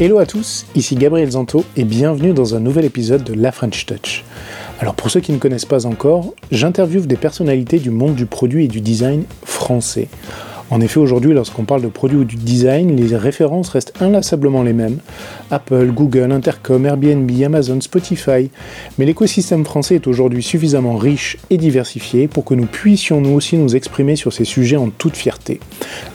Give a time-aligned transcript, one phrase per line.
[0.00, 3.86] Hello à tous, ici Gabriel Zanto et bienvenue dans un nouvel épisode de La French
[3.86, 4.24] Touch.
[4.80, 8.64] Alors pour ceux qui ne connaissent pas encore, j'interviewe des personnalités du monde du produit
[8.64, 10.08] et du design français.
[10.70, 14.72] En effet, aujourd'hui, lorsqu'on parle de produits ou du design, les références restent inlassablement les
[14.72, 14.98] mêmes.
[15.50, 18.50] Apple, Google, Intercom, Airbnb, Amazon, Spotify.
[18.98, 23.56] Mais l'écosystème français est aujourd'hui suffisamment riche et diversifié pour que nous puissions nous aussi
[23.56, 25.60] nous exprimer sur ces sujets en toute fierté.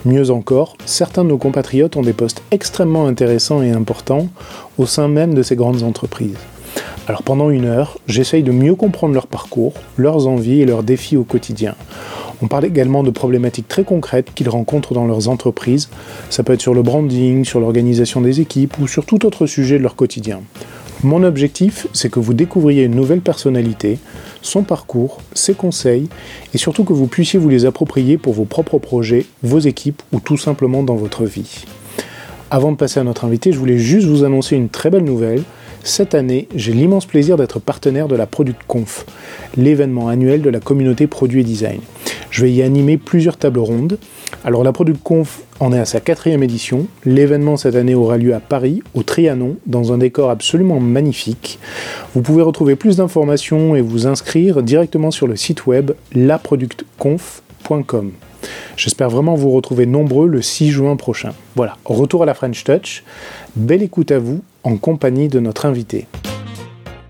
[0.06, 4.28] Mieux encore, certains de nos compatriotes ont des postes extrêmement intéressants et importants
[4.78, 6.38] au sein même de ces grandes entreprises.
[7.08, 11.18] Alors pendant une heure, j'essaye de mieux comprendre leur parcours, leurs envies et leurs défis
[11.18, 11.76] au quotidien.
[12.42, 15.90] On parle également de problématiques très concrètes qu'ils rencontrent dans leurs entreprises.
[16.30, 19.78] Ça peut être sur le branding, sur l'organisation des équipes ou sur tout autre sujet
[19.78, 20.42] de leur quotidien.
[21.04, 24.00] Mon objectif, c'est que vous découvriez une nouvelle personnalité,
[24.42, 26.10] son parcours, ses conseils,
[26.54, 30.20] et surtout que vous puissiez vous les approprier pour vos propres projets, vos équipes ou
[30.20, 31.66] tout simplement dans votre vie.
[32.52, 35.44] Avant de passer à notre invité, je voulais juste vous annoncer une très belle nouvelle.
[35.84, 39.06] Cette année, j'ai l'immense plaisir d'être partenaire de la Product Conf,
[39.58, 41.82] l'événement annuel de la communauté produit et design.
[42.32, 43.98] Je vais y animer plusieurs tables rondes.
[44.44, 46.86] Alors la Product Conf en est à sa quatrième édition.
[47.06, 51.60] L'événement cette année aura lieu à Paris, au Trianon, dans un décor absolument magnifique.
[52.14, 58.12] Vous pouvez retrouver plus d'informations et vous inscrire directement sur le site web laproductconf.com.
[58.78, 61.32] J'espère vraiment vous retrouver nombreux le 6 juin prochain.
[61.56, 63.04] Voilà, retour à la French Touch.
[63.56, 66.08] Belle écoute à vous en compagnie de notre invité.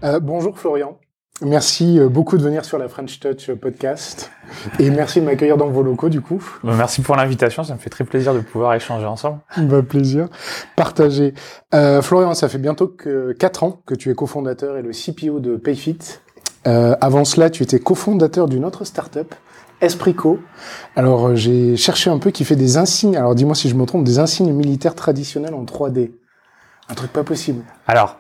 [0.03, 0.97] Euh, bonjour Florian.
[1.41, 4.29] Merci euh, beaucoup de venir sur la French Touch podcast
[4.77, 6.43] et merci de m'accueillir dans vos locaux du coup.
[6.63, 9.39] Bah, merci pour l'invitation, ça me fait très plaisir de pouvoir échanger ensemble.
[9.57, 10.27] Bah, plaisir.
[10.75, 11.33] Partager.
[11.73, 15.39] Euh, Florian, ça fait bientôt que 4 ans que tu es cofondateur et le CPO
[15.39, 15.99] de Payfit.
[16.67, 19.33] Euh, avant cela, tu étais cofondateur d'une autre startup,
[19.81, 20.39] Esprico.
[20.95, 23.85] Alors euh, j'ai cherché un peu qui fait des insignes, alors dis-moi si je me
[23.85, 26.11] trompe, des insignes militaires traditionnels en 3D.
[26.89, 27.63] Un truc pas possible.
[27.87, 28.17] Alors,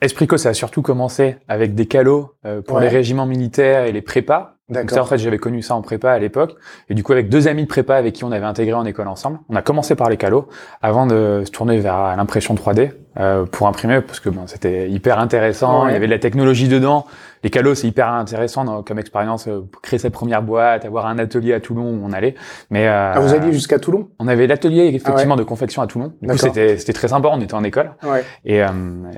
[0.00, 2.82] Esprico, ça a surtout commencé avec des calots euh, pour Ouais.
[2.82, 4.56] les régiments militaires et les prépas.
[4.68, 6.56] Donc ça, en fait, j'avais connu ça en prépa à l'époque.
[6.90, 9.08] Et du coup, avec deux amis de prépa avec qui on avait intégré en école
[9.08, 10.48] ensemble, on a commencé par les calots
[10.82, 15.18] avant de se tourner vers l'impression 3D euh, pour imprimer, parce que bon, c'était hyper
[15.18, 15.84] intéressant.
[15.84, 15.90] Ouais.
[15.90, 17.06] Il y avait de la technologie dedans.
[17.44, 21.18] Les calots, c'est hyper intéressant dans- comme expérience euh, créer sa première boîte, avoir un
[21.18, 22.34] atelier à Toulon où on allait.
[22.70, 24.08] Mais euh, Ah, vous alliez jusqu'à Toulon?
[24.18, 26.12] on avait l'atelier effectivement Ah de confection à Toulon.
[26.20, 27.28] Du coup, c'était c'était très sympa.
[27.32, 27.92] On était en école.
[28.04, 28.24] Ouais.
[28.44, 28.66] Et, euh,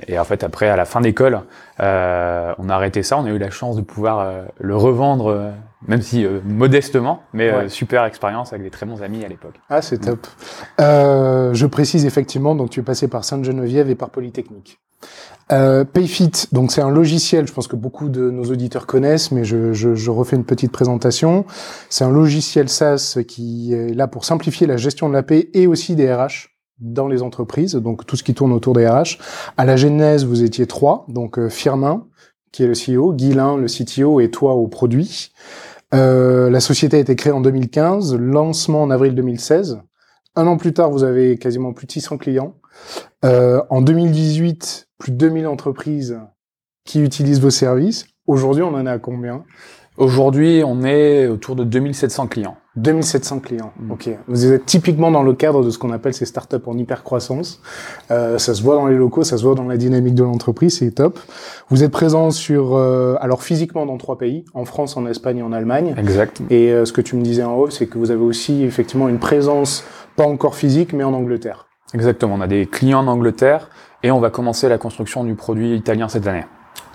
[0.07, 1.41] et en fait, après, à la fin d'école,
[1.79, 3.17] euh, on a arrêté ça.
[3.17, 5.51] On a eu la chance de pouvoir le revendre,
[5.87, 9.55] même si euh, modestement, mais euh, super expérience avec des très bons amis à l'époque.
[9.69, 10.27] Ah, c'est top.
[10.79, 14.79] Euh, je précise effectivement, donc tu es passé par Sainte-Geneviève et par Polytechnique.
[15.51, 19.43] Euh, Payfit, donc c'est un logiciel, je pense que beaucoup de nos auditeurs connaissent, mais
[19.43, 21.45] je, je, je refais une petite présentation.
[21.89, 25.67] C'est un logiciel SaaS qui est là pour simplifier la gestion de la paie et
[25.67, 29.17] aussi des RH dans les entreprises, donc tout ce qui tourne autour des RH.
[29.57, 32.07] À la genèse, vous étiez trois, donc euh, Firmin,
[32.51, 35.31] qui est le CEO, Guilain, le CTO, et toi au produit.
[35.93, 39.81] Euh, la société a été créée en 2015, lancement en avril 2016.
[40.35, 42.55] Un an plus tard, vous avez quasiment plus de 600 clients.
[43.25, 46.19] Euh, en 2018, plus de 2000 entreprises
[46.85, 48.05] qui utilisent vos services.
[48.27, 49.43] Aujourd'hui, on en est à combien?
[50.01, 52.57] Aujourd'hui, on est autour de 2700 clients.
[52.75, 53.71] 2700 clients.
[53.79, 53.91] Mm.
[53.91, 54.09] Ok.
[54.27, 57.61] Vous êtes typiquement dans le cadre de ce qu'on appelle ces startups en hyper croissance.
[58.09, 60.79] Euh, ça se voit dans les locaux, ça se voit dans la dynamique de l'entreprise,
[60.79, 61.19] c'est top.
[61.69, 65.43] Vous êtes présent sur, euh, alors physiquement dans trois pays, en France, en Espagne et
[65.43, 65.93] en Allemagne.
[65.99, 66.41] Exact.
[66.49, 69.07] Et euh, ce que tu me disais en haut, c'est que vous avez aussi effectivement
[69.07, 69.83] une présence,
[70.15, 71.67] pas encore physique, mais en Angleterre.
[71.93, 72.33] Exactement.
[72.39, 73.69] On a des clients en Angleterre
[74.01, 76.45] et on va commencer la construction du produit italien cette année.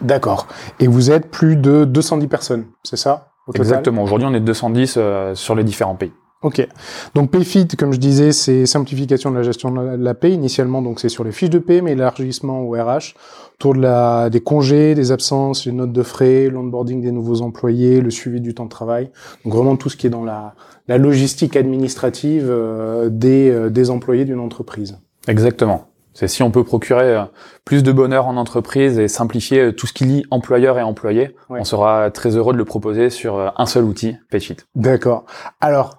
[0.03, 0.47] D'accord.
[0.81, 3.67] Et vous êtes plus de 210 personnes, c'est ça au total?
[3.67, 4.03] Exactement.
[4.03, 6.13] Aujourd'hui, on est 210 euh, sur les différents pays.
[6.43, 6.67] Ok.
[7.15, 10.31] Donc Payfit, comme je disais, c'est simplification de la gestion de la- de la paie.
[10.33, 13.15] Initialement, donc c'est sur les fiches de paie, mais élargissement au RH,
[13.55, 18.03] autour de la, des congés, des absences, les notes de frais, l'onboarding des nouveaux employés,
[18.03, 19.11] le suivi du temps de travail.
[19.45, 20.55] Donc vraiment tout ce qui est dans la,
[20.89, 24.99] la logistique administrative euh, des, euh, des employés d'une entreprise.
[25.29, 25.87] Exactement.
[26.17, 27.25] C'est si on peut procurer euh,
[27.67, 31.37] plus de bonheur en entreprise et simplifier euh, tout ce qui lie employeur et employé,
[31.51, 34.57] on sera très heureux de le proposer sur euh, un seul outil, PaySheet.
[34.75, 35.27] D'accord.
[35.61, 35.99] Alors,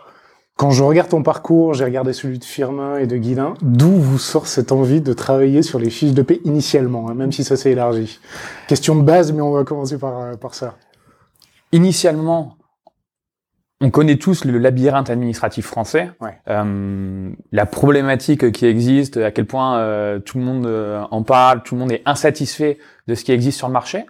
[0.55, 4.17] quand je regarde ton parcours, j'ai regardé celui de Firmin et de Guilin, d'où vous
[4.17, 7.55] sort cette envie de travailler sur les fiches de paie initialement, hein, même si ça
[7.55, 8.19] s'est élargi?
[8.67, 10.73] Question de base, mais on va commencer par, par ça.
[11.73, 12.56] Initialement,
[13.79, 16.39] on connaît tous le labyrinthe administratif français, Ouais.
[16.47, 21.61] Euh, la problématique qui existe, à quel point euh, tout le monde euh, en parle,
[21.61, 24.05] tout le monde est insatisfait de ce qui existe sur le marché.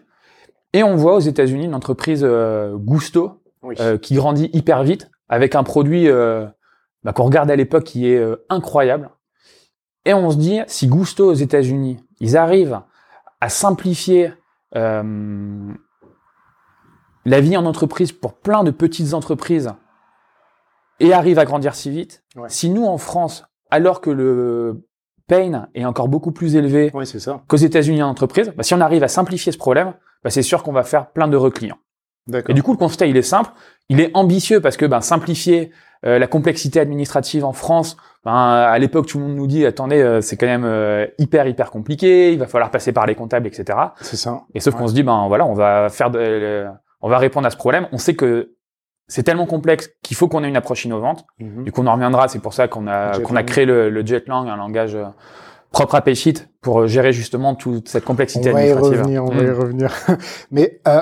[0.73, 3.75] Et on voit aux États-Unis une entreprise euh, Gusto Oui.
[4.01, 6.07] qui grandit hyper vite avec un produit
[7.03, 9.09] bah, qu'on regarde à l'époque qui est incroyable.
[10.05, 12.79] Et on se dit, si Gusto aux États-Unis, ils arrivent
[13.41, 14.31] à simplifier
[17.27, 19.71] la vie en entreprise pour plein de petites entreprises
[20.99, 22.49] et arrivent à grandir si vite, Ouais.
[22.49, 24.85] si nous en France, alors que le
[25.27, 27.03] pain est encore beaucoup plus élevé Ouais,
[27.47, 29.93] qu'aux États-Unis en entreprise, bah, si on arrive à simplifier ce problème,
[30.23, 31.77] bah, c'est sûr qu'on va faire plein de reclients.
[32.49, 33.51] Et du coup, le constat, il est simple.
[33.89, 35.71] Il est ambitieux parce que ben, simplifier
[36.05, 37.95] euh, la complexité administrative en France,
[38.25, 41.47] ben, à l'époque, tout le monde nous dit, attendez, euh, c'est quand même euh, hyper,
[41.47, 43.77] hyper compliqué, il va falloir passer par les comptables, etc.
[44.01, 44.41] C'est ça.
[44.53, 44.79] Et sauf Ouais.
[44.81, 46.65] qu'on se dit, ben voilà, on va faire, de-
[47.01, 47.87] on va répondre à ce problème.
[47.91, 48.53] On sait que
[49.07, 51.25] c'est tellement complexe qu'il faut qu'on ait une approche innovante.
[51.39, 51.63] Mhm.
[51.63, 52.27] Du coup, on en reviendra.
[52.27, 55.05] C'est pour ça qu'on a, qu'on a créé le, le Jetlang, un langage euh,
[55.71, 59.29] propre à Payfit pour euh, gérer justement toute cette On complexité va y revenir, on
[59.29, 59.53] va y Mm.
[59.53, 59.93] revenir.
[60.51, 61.01] Mais euh,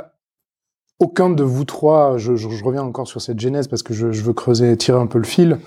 [1.00, 4.12] aucun de vous trois, je, je- je reviens encore sur cette genèse parce que je,
[4.12, 5.58] je veux creuser, tirer un peu le fil.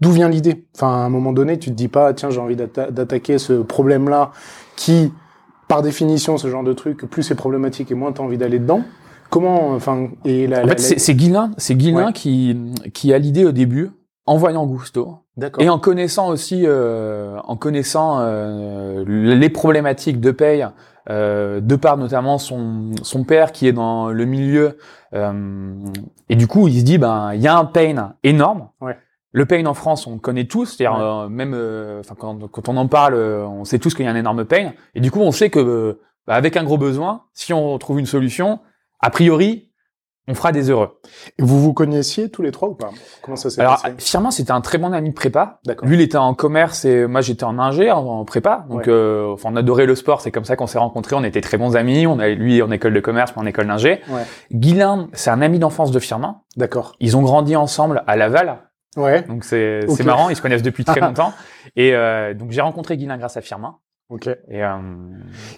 [0.00, 0.66] D'où vient l'idée?
[0.74, 3.54] Enfin, à un moment donné, tu te dis pas, tiens, j'ai envie d'atta- d'attaquer ce
[3.54, 4.30] problème-là
[4.76, 5.12] qui,
[5.68, 8.58] par définition, ce genre de truc, plus c'est problématique et moins tu as envie d'aller
[8.58, 8.82] dedans.
[9.30, 12.12] Comment, enfin, et la, En la- fait, la- c'est Guilain, c'est Guilain Ouais.
[12.12, 12.56] qui,
[12.92, 13.90] qui a l'idée au début,
[14.26, 15.18] en voyant Gusto,
[15.58, 20.66] et en connaissant aussi, euh, en connaissant euh, les problématiques de paye,
[21.08, 24.76] euh, de par notamment son, son père qui est dans le milieu,
[25.14, 25.72] euh,
[26.28, 28.68] et du coup, il se dit, ben, il y a un pain énorme.
[28.80, 28.96] Ouais.
[29.32, 31.04] Le pain en France, on le connaît tous, c'est-à-dire Ouais.
[31.04, 34.10] euh, même, euh, enfin, quand, quand on en parle, on sait tous qu'il y a
[34.10, 37.52] un énorme pain, et du coup, on sait que, bah, avec un gros besoin, si
[37.54, 38.58] on trouve une solution,
[39.00, 39.66] a priori,
[40.28, 41.00] on fera des heureux.
[41.38, 42.90] Et vous vous connaissiez tous les trois ou pas?
[43.22, 43.94] Comment ça s'est Alors, passé?
[43.98, 45.58] Firmin, c'était un très bon ami de prépa.
[45.66, 45.88] D'accord.
[45.88, 48.64] Lui, il était en commerce et moi, j'étais en ingé, en, prépa.
[48.68, 48.88] Donc, Ouais.
[48.92, 50.20] euh, enfin, on adorait le sport.
[50.20, 51.16] C'est comme ça qu'on s'est rencontrés.
[51.16, 52.06] On était très bons amis.
[52.06, 54.02] On a lui en école de commerce, moi en école d'ingé.
[54.08, 54.22] Ouais.
[54.52, 56.42] Guilain, c'est un ami d'enfance de Firmin.
[56.56, 56.94] D'accord.
[57.00, 58.58] Ils ont grandi ensemble à Laval.
[58.96, 59.22] Ouais.
[59.22, 59.96] Donc, c'est Ok.
[59.96, 60.28] c'est marrant.
[60.30, 61.32] Ils se connaissent depuis très longtemps.
[61.74, 63.78] Et euh, donc, j'ai rencontré Guilain grâce à Firmin.
[64.10, 64.26] Ok.
[64.26, 64.78] Et euh,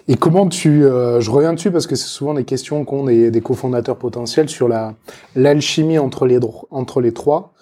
[0.07, 3.31] Et comment tu, euh, je reviens dessus parce que c'est souvent des questions qu'ont des,
[3.31, 4.93] des cofondateurs potentiels sur la
[5.35, 6.39] l'alchimie entre les
[6.69, 7.53] entre les trois.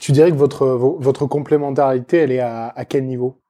[0.00, 3.40] Tu dirais que votre vo- votre complémentarité, elle est à, à quel niveau?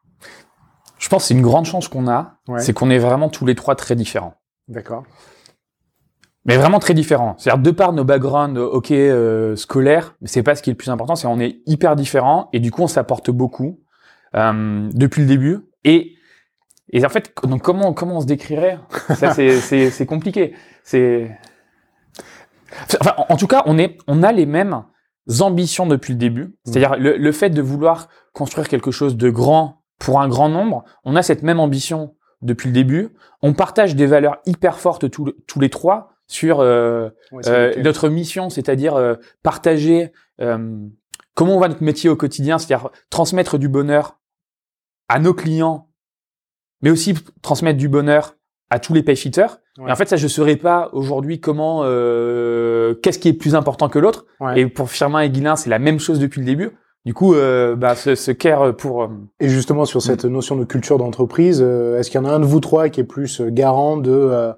[0.99, 2.39] Je pense que c'est une grande chance qu'on a.
[2.49, 2.61] Ouais.
[2.61, 4.35] C'est qu'on est vraiment tous les trois très différents.
[4.67, 5.05] D'accord.
[6.47, 7.35] Mais vraiment très différents.
[7.37, 10.73] C'est-à-dire de par nos backgrounds, euh, ok, euh, scolaires, mais c'est pas ce qui est
[10.73, 13.81] le plus important, c'est on est hyper différents et du coup on s'apporte beaucoup
[14.35, 15.59] euh, depuis le début.
[15.85, 16.15] Et
[16.91, 18.79] et en fait, donc comment comment on se décrirait?
[19.15, 20.55] Ça c'est c'est c'est compliqué.
[20.83, 21.31] C'est
[23.01, 24.85] enfin en, en tout cas on est on a les mêmes
[25.41, 26.57] ambitions depuis le début.
[26.65, 30.85] C'est-à-dire le, le fait de vouloir construire quelque chose de grand pour un grand nombre,
[31.05, 33.11] on a cette même ambition depuis le début.
[33.43, 37.09] On partage des valeurs hyper fortes tous, tous les trois sur euh,
[37.47, 40.87] euh, notre mission, c'est-à-dire euh, partager euh,
[41.35, 44.19] comment on va notre métier au quotidien, c'est-à-dire transmettre du bonheur
[45.09, 45.88] à nos clients,
[46.83, 48.35] mais aussi transmettre du bonheur
[48.71, 49.47] à tous les payfitters.
[49.79, 49.89] Ouais.
[49.89, 53.55] Et en fait, ça, je ne saurais pas aujourd'hui comment, euh, qu'est-ce qui est plus
[53.55, 54.27] important que l'autre.
[54.41, 54.61] Ouais.
[54.61, 56.71] Et pour Firmin et Guilin, c'est la même chose depuis le début.
[57.07, 59.09] Du coup, euh, bah, ce, ce care pour euh,
[59.41, 62.41] Et justement sur cette notion de culture d'entreprise, euh, est-ce qu'il y en a un
[62.41, 64.53] de vous trois qui est plus euh, garant de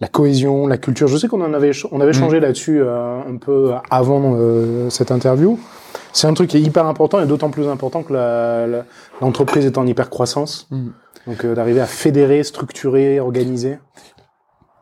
[0.00, 1.06] la cohésion, la culture?
[1.06, 2.14] Je sais qu'on en avait on avait Mm.
[2.14, 4.36] changé là-dessus un peu avant
[4.90, 5.60] cette interview.
[6.12, 8.84] C'est un truc qui est hyper important et d'autant plus important que la- la-
[9.20, 10.66] l'entreprise est en hyper croissance.
[10.70, 10.88] Mm.
[11.26, 13.78] Donc euh, d'arriver à fédérer, structurer, organiser.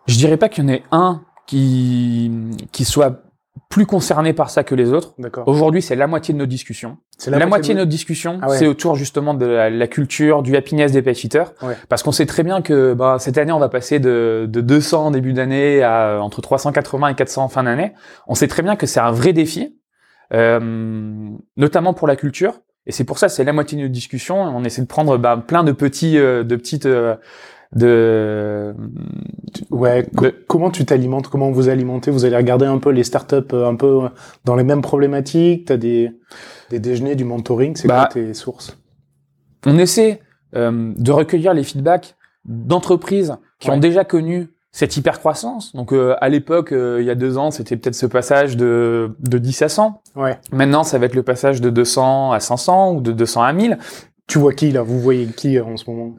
[0.06, 2.30] Je dirais pas qu'il y en ait un qui,
[2.72, 3.22] qui soit
[3.68, 5.14] plus concerné par ça que les autres.
[5.18, 5.46] D'accord.
[5.46, 6.98] Aujourd'hui, c'est la moitié de nos discussions.
[7.18, 8.56] C'est La, moitié de notre discussion, Ah ouais.
[8.58, 11.44] c'est autour justement de la, la culture, du happiness des payfitters.
[11.62, 11.76] Ouais.
[11.88, 15.06] Parce qu'on sait très bien que bah, cette année, on va passer de, de 200
[15.06, 17.92] en début d'année à entre 380 et 400 en fin d'année.
[18.26, 19.76] On sait très bien que c'est un vrai défi,
[20.32, 22.60] euh, notamment pour la culture.
[22.86, 24.40] Et c'est pour ça, c'est la moitié de notre discussion.
[24.40, 27.14] On essaie de prendre bah, plein de petits, euh, de petites, euh,
[27.76, 28.74] de,
[29.70, 30.06] Ouais.
[30.12, 32.10] de- Comment tu t'alimentes Comment vous alimentez?
[32.10, 34.00] Vous allez regarder un peu les startups euh, un peu
[34.44, 35.66] dans les mêmes problématiques?
[35.66, 36.10] T'as des
[36.70, 37.76] des déjeuners, du mentoring?
[37.76, 38.76] C'est Bah, quoi tes sources?
[39.66, 40.20] on essaie
[40.56, 43.76] euh, de recueillir les feedbacks d'entreprises qui Ouais.
[43.76, 45.74] ont déjà connu cette hypercroissance.
[45.74, 49.10] Donc euh, à l'époque, euh, il y a deux ans, c'était peut-être ce passage de,
[49.18, 50.02] de 10 à 100.
[50.16, 50.38] Ouais.
[50.52, 53.78] Maintenant, ça va être le passage de 200 à 500 ou de 200 à 1000.
[54.26, 54.82] Tu vois qui là?
[54.82, 56.14] Vous voyez qui euh, en ce moment?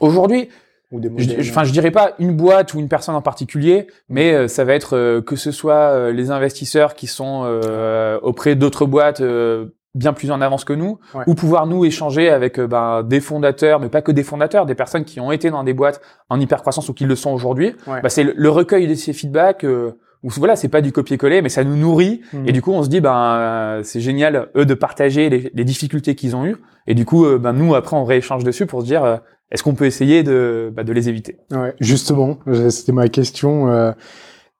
[0.00, 0.48] Aujourd'hui,
[0.90, 4.64] je, enfin, je dirais pas une boîte ou une personne en particulier, mais euh, ça
[4.64, 9.20] va être euh, que ce soit euh, les investisseurs qui sont euh, auprès d'autres boîtes
[9.20, 11.24] euh, bien plus en avance que nous, Ouais.
[11.26, 14.74] ou pouvoir nous échanger avec euh, ben, des fondateurs, mais pas que des fondateurs, des
[14.74, 17.74] personnes qui ont été dans des boîtes en hypercroissance ou qui le sont aujourd'hui.
[17.86, 18.00] Ouais.
[18.02, 19.92] Bah, c'est le, le recueil de ces feedbacks euh,
[20.22, 22.20] où voilà, c'est pas du copier-coller, mais ça nous nourrit.
[22.32, 22.48] Mhm.
[22.48, 25.64] Et du coup, on se dit, ben, euh, c'est génial, eux, de partager les, les
[25.64, 26.56] difficultés qu'ils ont eues.
[26.86, 29.16] Et du coup, euh, ben, nous, après, on rééchange dessus pour se dire, euh,
[29.50, 31.38] est-ce qu'on peut essayer de, bah, de les éviter?
[31.50, 33.94] Ouais, justement, c'était ma question.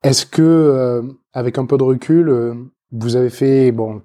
[0.02, 1.02] Est-ce que,
[1.34, 2.54] avec un peu de recul,
[2.92, 4.00] vous avez fait, bon,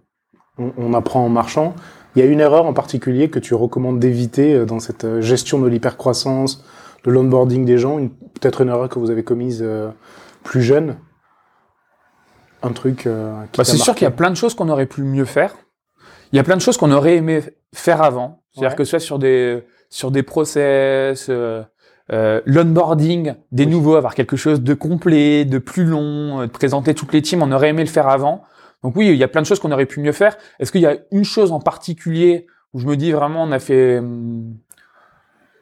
[0.58, 1.76] on, on apprend en marchant,
[2.16, 5.22] il y a une erreur en particulier que tu recommandes d'éviter euh, dans cette euh,
[5.22, 6.64] gestion de l'hypercroissance,
[7.06, 9.90] de l'onboarding des gens, une- peut-être une erreur que vous avez commise euh,
[10.44, 10.98] plus jeune
[12.62, 14.86] Un truc euh, qui Bah, c'est sûr qu'il y a plein de choses qu'on aurait
[14.86, 15.56] pu mieux faire.
[16.32, 17.42] Il y a plein de choses qu'on aurait aimé
[17.74, 18.42] faire avant.
[18.54, 18.76] C'est-à-dire Ouais.
[18.78, 21.62] que ce soit sur des sur des process, euh,
[22.12, 23.72] euh, l'onboarding des Oui.
[23.72, 27.44] nouveaux, avoir quelque chose de complet, de plus long, euh, de présenter toutes les teams,
[27.44, 28.44] on aurait aimé le faire avant.
[28.84, 30.36] Donc oui, il y a plein de choses qu'on aurait pu mieux faire.
[30.60, 33.60] Est-ce qu'il y a une chose en particulier où je me dis vraiment on a
[33.60, 34.56] fait hum,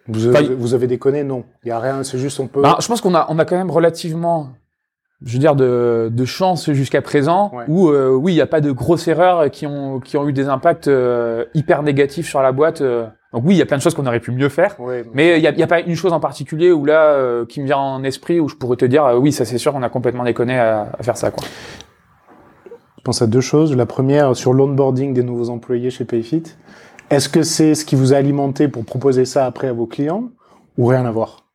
[0.08, 2.62] Vous avez, Enfin, vous avez déconné Non, il y a rien, c'est juste on peut...
[2.62, 4.50] Ben, je pense qu'on a, on a quand même relativement,
[5.24, 7.66] je veux dire, de, de chance jusqu'à présent, Ouais.
[7.68, 10.34] où euh, oui, il n'y a pas de grosses erreurs qui ont, qui ont eu
[10.34, 12.82] des impacts euh, hyper négatifs sur la boîte.
[12.82, 13.06] euh.
[13.34, 14.78] Donc oui, il y a plein de choses qu'on aurait pu mieux faire.
[14.80, 17.62] Ouais, Mais il n'y a, y a pas une chose en particulier où là, qui
[17.62, 19.90] me vient en esprit, où je pourrais te dire, oui, ça c'est sûr, on a
[19.90, 21.32] complètement déconné à, à faire ça.
[21.32, 21.48] Quoi.
[23.01, 23.75] Je pense à deux choses.
[23.75, 26.43] La première, sur l'onboarding des nouveaux employés chez Payfit.
[27.10, 30.29] Est-ce que c'est ce qui vous a alimenté pour proposer ça après à vos clients
[30.77, 31.48] ou rien à voir?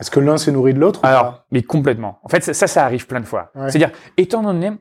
[0.00, 2.18] Est-ce que l'un s'est nourri de l'autre Alors, mais complètement.
[2.24, 3.52] En fait, ça, ça, ça arrive plein de fois.
[3.54, 3.70] Ouais.
[3.70, 4.72] C'est-à-dire, étant donné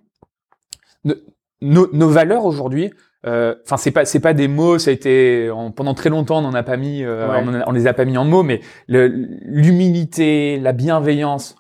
[1.06, 1.14] no-
[1.62, 2.92] nos, nos valeurs aujourd'hui,
[3.28, 4.80] euh, enfin, c'est pas, c'est pas des mots.
[4.80, 7.44] Ça a été en- pendant très longtemps, on n'en a pas mis, euh, Ouais.
[7.48, 11.56] on, on les a pas mis en mots, mais l'humilité, la bienveillance,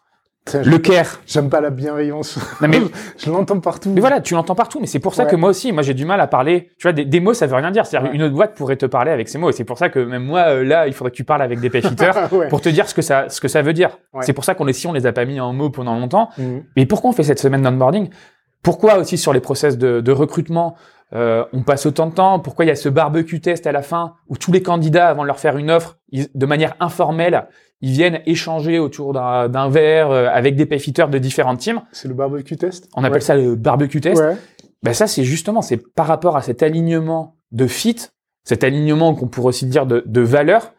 [0.54, 1.22] le care.
[1.26, 2.38] J'aime pas la bienveillance.
[2.62, 2.80] Non, mais,
[3.18, 3.92] je l'entends partout.
[3.94, 4.80] mais voilà, tu l'entends partout.
[4.80, 5.32] Mais c'est pour ça Ouais.
[5.32, 6.70] que moi aussi, moi, j'ai du mal à parler.
[6.78, 7.86] Tu vois, des, des mots, ça veut rien dire.
[7.86, 8.16] C'est-à-dire, Ouais.
[8.16, 9.50] une autre boîte pourrait te parler avec ces mots.
[9.50, 11.60] Et c'est pour ça que même moi, euh, là, il faudrait que tu parles avec
[11.60, 12.48] des payfitters Ouais.
[12.50, 13.98] pour te dire ce que ça, ce que ça veut dire.
[14.22, 16.30] C'est pour ça qu'on les, si on les a pas mis en mots pendant longtemps.
[16.38, 16.64] Mhm.
[16.76, 18.10] Mais pourquoi on fait cette semaine d'onboarding?
[18.62, 20.76] Pourquoi aussi sur les process de, de recrutement,
[21.14, 22.40] euh, on passe autant de temps?
[22.40, 25.24] Pourquoi il y a ce barbecue test à la fin où tous les candidats, avant
[25.24, 27.48] de leur faire une offre, ils- de manière informelle,
[27.86, 32.14] ils viennent échanger autour d'un verre euh, avec des payfitters de différentes teams C'est le
[32.14, 32.88] barbecue test?
[32.96, 33.20] On appelle Ouais.
[33.20, 34.22] ça le barbecue test.
[34.22, 34.38] Ouais.
[34.84, 37.98] Ben ça, c'est justement, c'est par rapport à cet alignement de fit,
[38.46, 40.74] cet alignement qu'on pourrait aussi dire de, de valeur,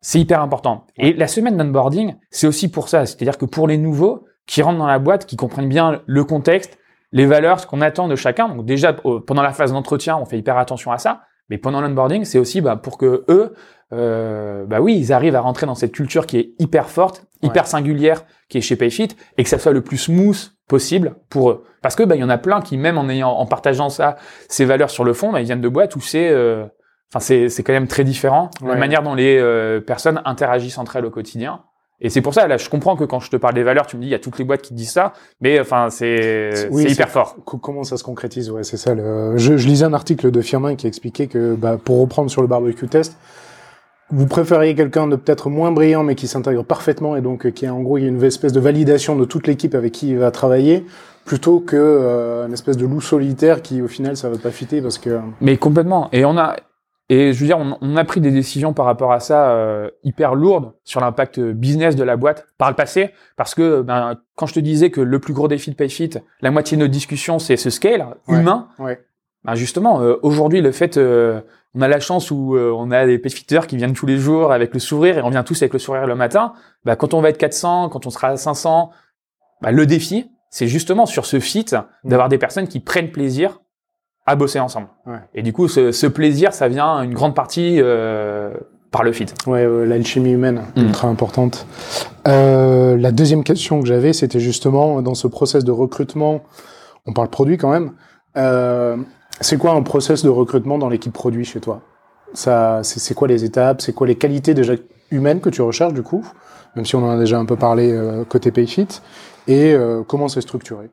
[0.00, 0.86] c'est hyper important.
[0.96, 3.06] Et la semaine d'onboarding, c'est aussi pour ça.
[3.06, 6.78] C'est-à-dire que pour les nouveaux qui rentrent dans la boîte, qui comprennent bien le contexte,
[7.12, 8.48] les valeurs, ce qu'on attend de chacun.
[8.48, 11.22] Donc déjà, pendant la phase d'entretien, on fait hyper attention à ça.
[11.48, 13.54] Mais pendant l'onboarding, c'est aussi bah, pour que eux,
[13.92, 17.66] euh, bah oui, ils arrivent à rentrer dans cette culture qui est hyper forte, hyper
[17.66, 21.64] singulière, qui est chez Payfit, et que ça soit le plus smooth possible pour eux.
[21.82, 24.16] Parce que bah, il y en a plein qui, même en ayant, en partageant ça,
[24.48, 26.64] ces valeurs sur le fond, bah, ils viennent de boîtes où c'est, euh,
[27.12, 30.96] enfin c'est, c'est quand même très différent la manière dont les euh, personnes interagissent entre
[30.96, 31.60] elles au quotidien.
[32.00, 33.96] Et c'est pour ça, là, je comprends que quand je te parle des valeurs, tu
[33.96, 36.84] me dis, il y a toutes les boîtes qui disent ça, mais enfin, c'est, Oui,
[36.90, 37.36] hyper fort.
[37.44, 38.50] Co- Comment ça se concrétise?
[38.50, 38.94] Ouais, c'est ça.
[38.94, 39.36] Le...
[39.36, 42.48] Je, je lisais un article de Firmin qui expliquait que, bah, pour reprendre sur le
[42.48, 43.16] barbecue test,
[44.14, 47.66] vous préfériez quelqu'un de peut-être moins brillant mais qui s'intègre parfaitement et donc euh, qui
[47.66, 50.10] a en gros il y a une espèce de validation de toute l'équipe avec qui
[50.10, 50.84] il va travailler
[51.24, 54.80] plutôt que euh, une espèce de loup solitaire qui au final ça va pas fitter
[54.82, 56.08] parce que Mais complètement.
[56.12, 56.56] Et on a,
[57.10, 59.90] et je veux dire, on, on a pris des décisions par rapport à ça euh,
[60.04, 64.46] hyper lourdes sur l'impact business de la boîte par le passé, parce que ben, quand
[64.46, 67.38] je te disais que le plus gros défi de PayFit, la moitié de nos discussions,
[67.38, 68.38] c'est ce scale Ouais.
[68.40, 68.68] humain.
[68.78, 69.00] ouais
[69.44, 71.40] Ben justement, euh, aujourd'hui, le fait, euh,
[71.74, 74.52] on a la chance où euh, on a des payfitters qui viennent tous les jours
[74.52, 76.52] avec le sourire et on vient tous avec le sourire le matin.
[76.84, 78.90] Ben, quand on va être 400, quand on sera à 500,
[79.62, 81.66] ben, le défi, c'est justement sur ce fit
[82.04, 83.60] d'avoir des personnes qui prennent plaisir
[84.26, 84.86] à bosser ensemble.
[85.06, 85.18] Ouais.
[85.34, 88.54] Et du coup, ce, ce plaisir, ça vient une grande partie euh,
[88.90, 89.26] par le fit.
[89.48, 90.80] ouais euh, l'alchimie humaine Mm.
[90.82, 91.66] ultra importante
[92.28, 96.42] euh, la deuxième question que j'avais c'était justement dans ce process de recrutement
[97.04, 97.90] on parle produit quand même
[98.36, 98.96] euh,
[99.40, 101.80] c'est quoi un process de recrutement dans l'équipe produit chez toi?
[102.32, 103.80] Ça c'est quoi les étapes?
[103.80, 104.74] C'est quoi les qualités déjà
[105.10, 106.26] humaines que tu recherches du coup?
[106.76, 108.88] Même si on en a déjà un peu parlé euh, côté Payfit
[109.46, 110.90] et euh, comment c'est structuré?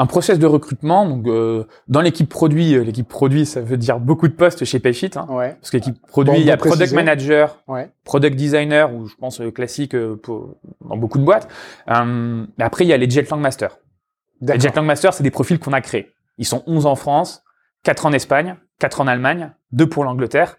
[0.00, 3.98] Un process de recrutement, donc euh, dans l'équipe produit, euh, l'équipe produit, ça veut dire
[3.98, 5.10] beaucoup de postes chez Payfit.
[5.16, 6.94] Hein, ouais parce que l'équipe produit, Bon, il y a product préciser.
[6.94, 10.54] manager, ouais product designer, ou je pense euh, classique euh, pour,
[10.88, 11.48] dans beaucoup de boîtes.
[11.90, 13.76] Euh, mais après, il y a les Jetlang Masters.
[14.40, 16.12] Les Jetlang Masters, c'est des profils qu'on a créés.
[16.38, 17.42] Ils sont 11 en France,
[17.84, 20.56] 4 en Espagne, 4 en Allemagne, 2 pour l'Angleterre.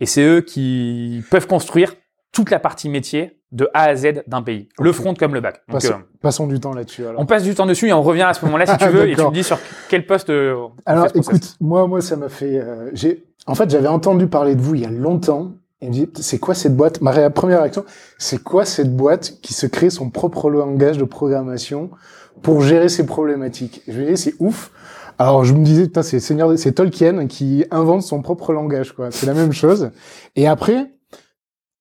[0.00, 1.94] Et c'est eux qui peuvent construire
[2.32, 4.68] toute la partie métier de A à Z d'un pays.
[4.78, 7.64] Le front comme le passons, euh, passons du temps là-dessus alors on passe du temps
[7.64, 9.58] dessus et on revient à ce moment-là si tu veux et tu me dis sur
[9.88, 12.58] quel poste euh, Alors, écoute, moi, moi, ça m'a fait.
[12.58, 15.52] euh, j'ai, en fait, j'avais entendu parler de vous il y a longtemps.
[15.80, 17.00] Et je me dis, c'est quoi cette boîte?
[17.00, 17.84] Ma première réaction,
[18.18, 21.90] c'est quoi cette boîte qui se crée son propre langage de programmation
[22.42, 23.82] pour gérer ces problématiques?
[23.86, 24.72] Je me disais, c'est ouf.
[25.18, 29.10] Alors je me disais, putain, c'est c'est Tolkien qui invente son propre langage, quoi.
[29.10, 29.90] C'est la même chose.
[30.36, 30.92] Et après,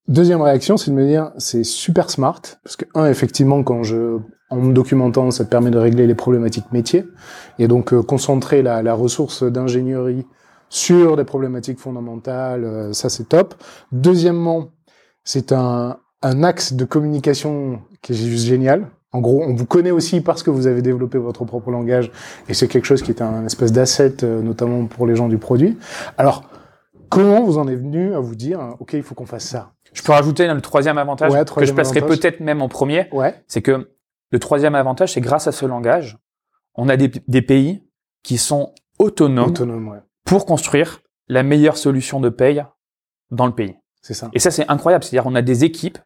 [0.07, 4.17] deuxième réaction, c'est de me dire, c'est super smart parce que un, effectivement, quand je
[4.49, 7.05] en me documentant, ça permet de régler les problématiques métiers
[7.59, 10.25] et donc euh, concentrer la, la ressource d'ingénierie
[10.69, 13.55] sur des problématiques fondamentales, euh, ça c'est top.
[13.91, 14.69] Deuxièmement,
[15.23, 18.87] c'est un, un axe de communication qui est juste génial.
[19.13, 22.11] En gros, on vous connaît aussi parce que vous avez développé votre propre langage
[22.49, 25.37] et c'est quelque chose qui est un espèce d'asset, euh, notamment pour les gens du
[25.37, 25.77] produit.
[26.17, 26.43] Alors,
[27.09, 29.71] comment vous en êtes venu à vous dire, OK, il faut qu'on fasse ça?
[29.93, 33.41] Je peux rajouter le troisième avantage Ouais, que je placerai peut-être même en premier, Ouais,
[33.47, 33.89] c'est que
[34.29, 36.17] le troisième avantage, c'est grâce à ce langage,
[36.75, 37.87] on a des, des pays
[38.23, 39.99] qui sont autonomes ouais.
[40.25, 42.63] pour construire la meilleure solution de paye
[43.31, 43.75] dans le pays.
[44.01, 44.29] C'est ça.
[44.33, 45.03] Et ça, c'est incroyable.
[45.03, 45.97] C'est-à-dire, on a des équipes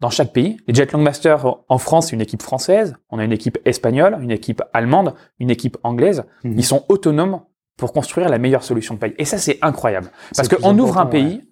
[0.00, 0.58] dans chaque pays.
[0.66, 2.94] Les Jetlong Masters en France, c'est une équipe française.
[3.10, 6.24] On a une équipe espagnole, une équipe allemande, une équipe anglaise.
[6.44, 6.54] Mhm.
[6.56, 7.40] Ils sont autonomes
[7.76, 9.14] pour construire la meilleure solution de paye.
[9.18, 10.10] Et ça, c'est incroyable.
[10.36, 11.42] Parce qu'on ouvre un pays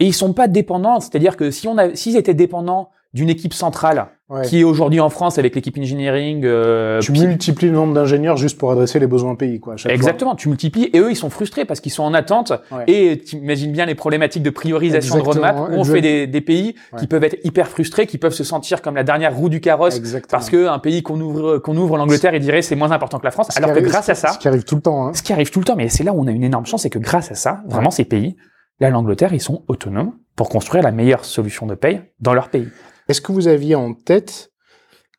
[0.00, 1.00] et ils sont pas dépendants.
[1.00, 4.44] C'est-à-dire que si on s'ils étaient dépendants d'une équipe centrale Ouais.
[4.44, 8.58] qui est aujourd'hui en France avec l'équipe engineering, euh, tu multiplies le nombre d'ingénieurs juste
[8.58, 9.78] pour adresser les besoins pays, quoi.
[9.78, 9.90] fois.
[9.90, 12.84] Exactement, tu multiplies et eux ils sont frustrés parce qu'ils sont en attente Ouais.
[12.88, 16.40] et tu imagines bien les problématiques de priorisation de roadmap où on fait des, des
[16.42, 17.00] pays Ouais.
[17.00, 19.96] qui peuvent être hyper frustrés, qui peuvent se sentir comme la dernière roue du carrosse
[19.96, 20.30] Exactement.
[20.30, 23.24] parce que un pays qu'on ouvre qu'on ouvre l'Angleterre il dirait c'est moins important que
[23.24, 25.06] la France Ce alors que arrive- grâce à ça Ce qui arrive tout le temps,
[25.06, 25.14] hein.
[25.14, 26.82] ce qui arrive tout le temps mais c'est là où on a une énorme chance
[26.82, 28.36] c'est que grâce à ça vraiment ces pays
[28.78, 32.68] là l'Angleterre ils sont autonomes pour construire la meilleure solution de paye dans leur pays.
[33.08, 34.50] Est-ce que vous aviez en tête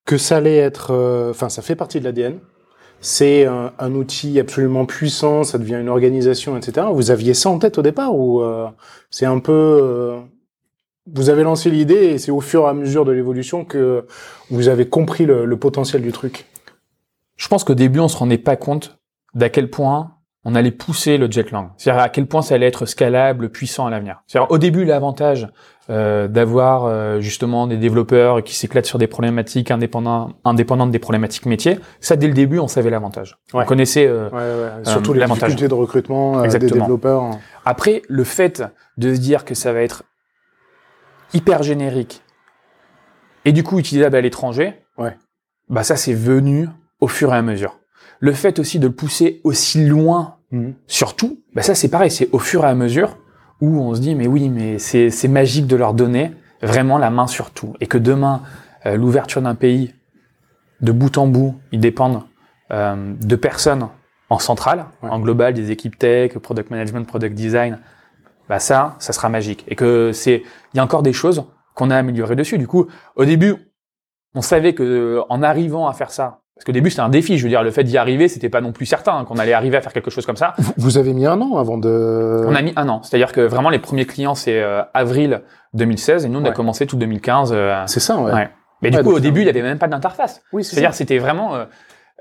[0.06, 2.40] que ça allait être, euh, enfin, ça fait partie de l'ADN.
[3.02, 6.88] C'est un, outil absolument puissant, ça devient une organisation, etc.
[6.92, 8.68] Vous aviez ça en tête au départ ou euh,
[9.10, 10.20] c'est un peu, euh,
[11.14, 14.06] vous avez lancé l'idée et c'est au fur et à mesure de l'évolution que
[14.50, 16.46] vous avez compris le, le potentiel du truc?
[17.38, 19.00] Je pense qu'au début, on se rendait pas compte
[19.34, 21.72] d'à quel point on allait pousser le Jetlang.
[21.78, 24.24] C'est-à-dire à quel point ça allait être scalable, puissant à l'avenir.
[24.28, 25.48] C'est-à-dire au début, l'avantage
[25.90, 31.46] euh, d'avoir euh, justement des développeurs qui s'éclatent sur des problématiques indépendantes, indépendantes des problématiques
[31.48, 33.38] métiers, ça dès le début, on savait l'avantage.
[33.54, 33.64] Ouais.
[33.64, 34.06] On connaissait.
[34.08, 34.86] euh, Ouais, ouais.
[34.86, 37.32] Surtout les difficultés de recrutement euh, des développeurs.
[37.66, 38.64] Après, le fait
[38.98, 40.04] de se dire que ça va être
[41.34, 42.22] hyper générique
[43.46, 45.16] et du coup utilisable à l'étranger, Ouais.
[45.70, 46.68] bah ça c'est venu
[47.00, 47.80] au fur et à mesure.
[48.20, 50.74] Le fait aussi de le pousser aussi loin Mhm.
[50.88, 53.18] Surtout, bah ça c'est pareil, c'est au fur et à mesure
[53.62, 57.28] où on se dit mais oui, mais c'est magique de leur donner vraiment la main
[57.28, 58.42] sur tout et que demain
[58.86, 59.94] euh, l'ouverture d'un pays
[60.82, 62.24] de bout en bout, ils dépendent
[62.72, 63.88] euh, de personnes
[64.30, 65.10] en centrale, Ouais.
[65.10, 67.80] en global, des équipes tech, product management, product design.
[68.48, 70.44] Bah ça, ça sera magique et que c'est
[70.74, 71.44] il y a encore des choses
[71.76, 72.58] qu'on a améliorées dessus.
[72.58, 73.56] Du coup, au début,
[74.36, 77.38] on savait que euh, en arrivant à faire ça, parce qu'au début c'était un défi,
[77.38, 79.54] je veux dire, le fait d'y arriver, c'était pas non plus certain hein, qu'on allait
[79.54, 80.56] arriver à faire quelque chose comme ça.
[80.76, 82.44] Vous, avez mis un an avant de.
[82.46, 83.02] On a mis un an.
[83.02, 85.42] C'est-à-dire que vraiment les premiers clients c'est euh, avril
[85.76, 87.54] 2016 et nous on a commencé tout 2015.
[87.54, 88.34] euh, C'est ça, ouais.
[88.34, 88.50] Ouais.
[88.82, 90.42] Mais du coup au début il y avait même pas d'interface.
[90.52, 91.64] Oui, c'est C'est-à-dire c'était vraiment euh,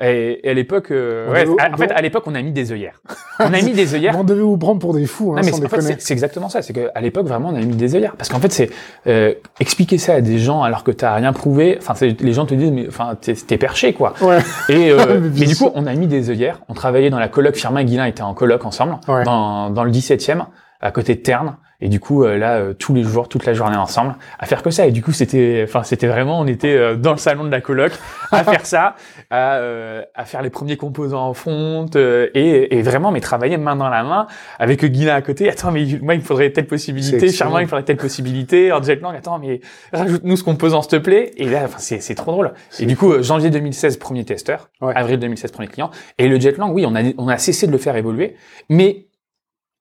[0.01, 3.01] et, et à l'époque euh, ouais, en fait à l'époque on a mis des œillères.
[3.41, 4.17] on a mis des œillères.
[4.19, 6.49] On devait vous prendre pour des fous, hein, Non, mais sans en fait, c'est exactement
[6.49, 6.63] ça.
[6.63, 8.15] C'est qu'à l'époque, vraiment, on a mis des œillères.
[8.17, 8.71] Parce qu'en fait, c'est
[9.07, 11.79] euh, expliquer ça à des gens alors que t'as rien prouvé.
[11.81, 14.15] Enfin, les gens te disent, mais enfin, t'es perché, quoi.
[14.21, 14.39] Ouais.
[14.69, 16.61] Et, euh, mais du coup, on a mis des œillères.
[16.69, 17.57] On travaillait dans la coloc.
[17.57, 19.25] Firmin et Guilain étaient en coloc ensemble, Ouais.
[19.25, 20.45] dans, dans le 17e,
[20.81, 21.57] à côté de Terne.
[21.81, 24.65] Et du coup, euh, là, euh, tous les jours, toute la journée ensemble, à faire
[24.65, 24.89] que ça.
[24.89, 27.61] Et du coup, c'était, enfin, c'était vraiment, on était euh, dans le salon de la
[27.61, 27.93] coloc,
[28.33, 28.97] à faire ça,
[29.31, 33.77] à, euh, à faire les premiers composants en fonte, et, et vraiment, mais travailler main
[33.77, 34.27] dans la main,
[34.59, 35.49] avec Guilain à côté.
[35.49, 37.29] Attends, mais moi, il me faudrait telle possibilité.
[37.29, 38.73] Firmin, il me faudrait telle possibilité.
[38.73, 39.61] En Jetlang, attends, mais
[39.93, 41.31] rajoute-nous ce composant, s'il te plaît.
[41.37, 42.55] Et là, enfin, c'est, trop drôle.
[42.81, 44.71] Et du coup, janvier 2016, premier testeur.
[44.81, 44.95] Ouais.
[44.97, 45.93] Avril 2016, premier client.
[46.19, 48.35] Et le Jetlang, oui, on a, on a cessé de le faire évoluer.
[48.69, 49.07] Mais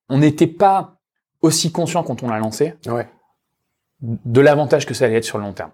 [0.09, 0.96] on n'était pas
[1.41, 3.07] aussi conscient quand on l'a lancé Ouais.
[4.01, 5.71] de l'avantage que ça allait être sur le long terme.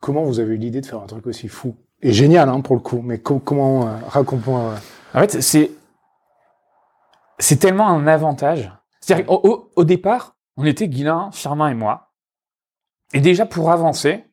[0.00, 2.74] Comment vous avez eu l'idée de faire un truc aussi fou Et génial, hein, pour
[2.76, 3.02] le coup.
[3.02, 4.60] Mais co- comment euh, raconte-moi.
[4.60, 4.76] euh,
[5.14, 5.70] En fait, c'est
[7.38, 8.72] c'est tellement un avantage.
[9.00, 12.12] C'est-à-dire qu'au- au, au départ, on était Guilain, Firmin et moi.
[13.12, 14.24] Et déjà pour avancer,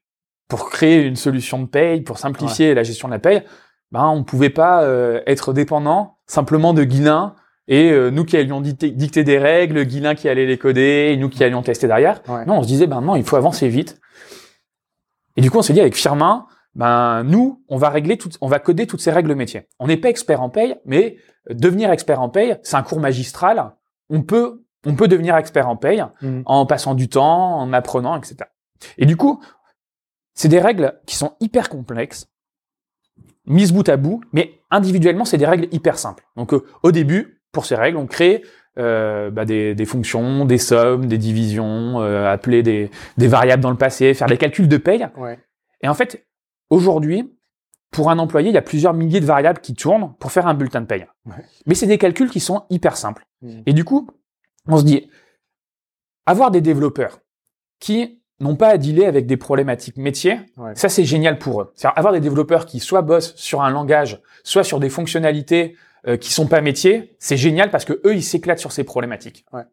[0.48, 3.44] pour créer une solution de paye, pour simplifier la gestion de la paye,
[3.92, 7.36] ben on pouvait pas euh, être dépendant simplement de Guilain
[7.68, 11.18] et euh, nous qui allions dicter, dicter des règles, Guilain qui allait les coder et
[11.18, 12.22] nous qui allions tester derrière.
[12.28, 12.46] Ouais.
[12.46, 14.00] Non, on se disait ben non, il faut avancer vite.
[15.38, 18.48] Et du coup, on s'est dit avec Firmin, ben nous, on va régler tout, on
[18.48, 19.68] va coder toutes ces règles métiers.
[19.80, 21.18] On n'est pas expert en paye, mais
[21.50, 23.72] devenir expert en paye, c'est un cours magistral.
[24.10, 26.44] On peut, on peut devenir expert en paye Mhm.
[26.46, 28.38] en passant du temps, en apprenant, etc.
[28.98, 29.42] Et du coup,
[30.34, 32.28] c'est des règles qui sont hyper complexes.
[33.48, 36.26] mises bout à bout, mais individuellement, c'est des règles hyper simples.
[36.36, 38.44] Donc euh, au début, pour ces règles, on crée
[38.78, 43.72] euh, bah, des, des, fonctions, des sommes, des divisions, euh, appeler des, des, variables dans
[43.72, 45.08] le passé, faire des calculs de paye.
[45.16, 45.40] Ouais.
[45.82, 46.28] Et en fait,
[46.70, 47.34] aujourd'hui,
[47.92, 50.54] pour un employé, il y a plusieurs milliers de variables qui tournent pour faire un
[50.54, 51.06] bulletin de paye.
[51.26, 51.36] Ouais.
[51.66, 53.26] Mais c'est des calculs qui sont hyper simples.
[53.42, 53.62] Mm.
[53.66, 54.10] Et du coup,
[54.68, 55.10] on se dit,
[56.26, 57.20] avoir des développeurs
[57.80, 60.76] qui n'ont pas à dealer avec des problématiques métiers, Ouais.
[60.76, 61.72] ça c'est génial pour eux.
[61.76, 66.18] C'est-à-dire avoir des développeurs qui soit bossent sur un langage, soit sur des fonctionnalités euh,
[66.18, 69.46] qui sont pas métiers, c'est génial parce que eux ils s'éclatent sur ces problématiques.
[69.52, 69.64] Ouais.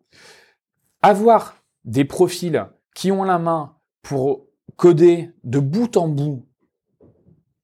[1.03, 2.65] Avoir des profils
[2.95, 6.47] qui ont la main pour coder de bout en bout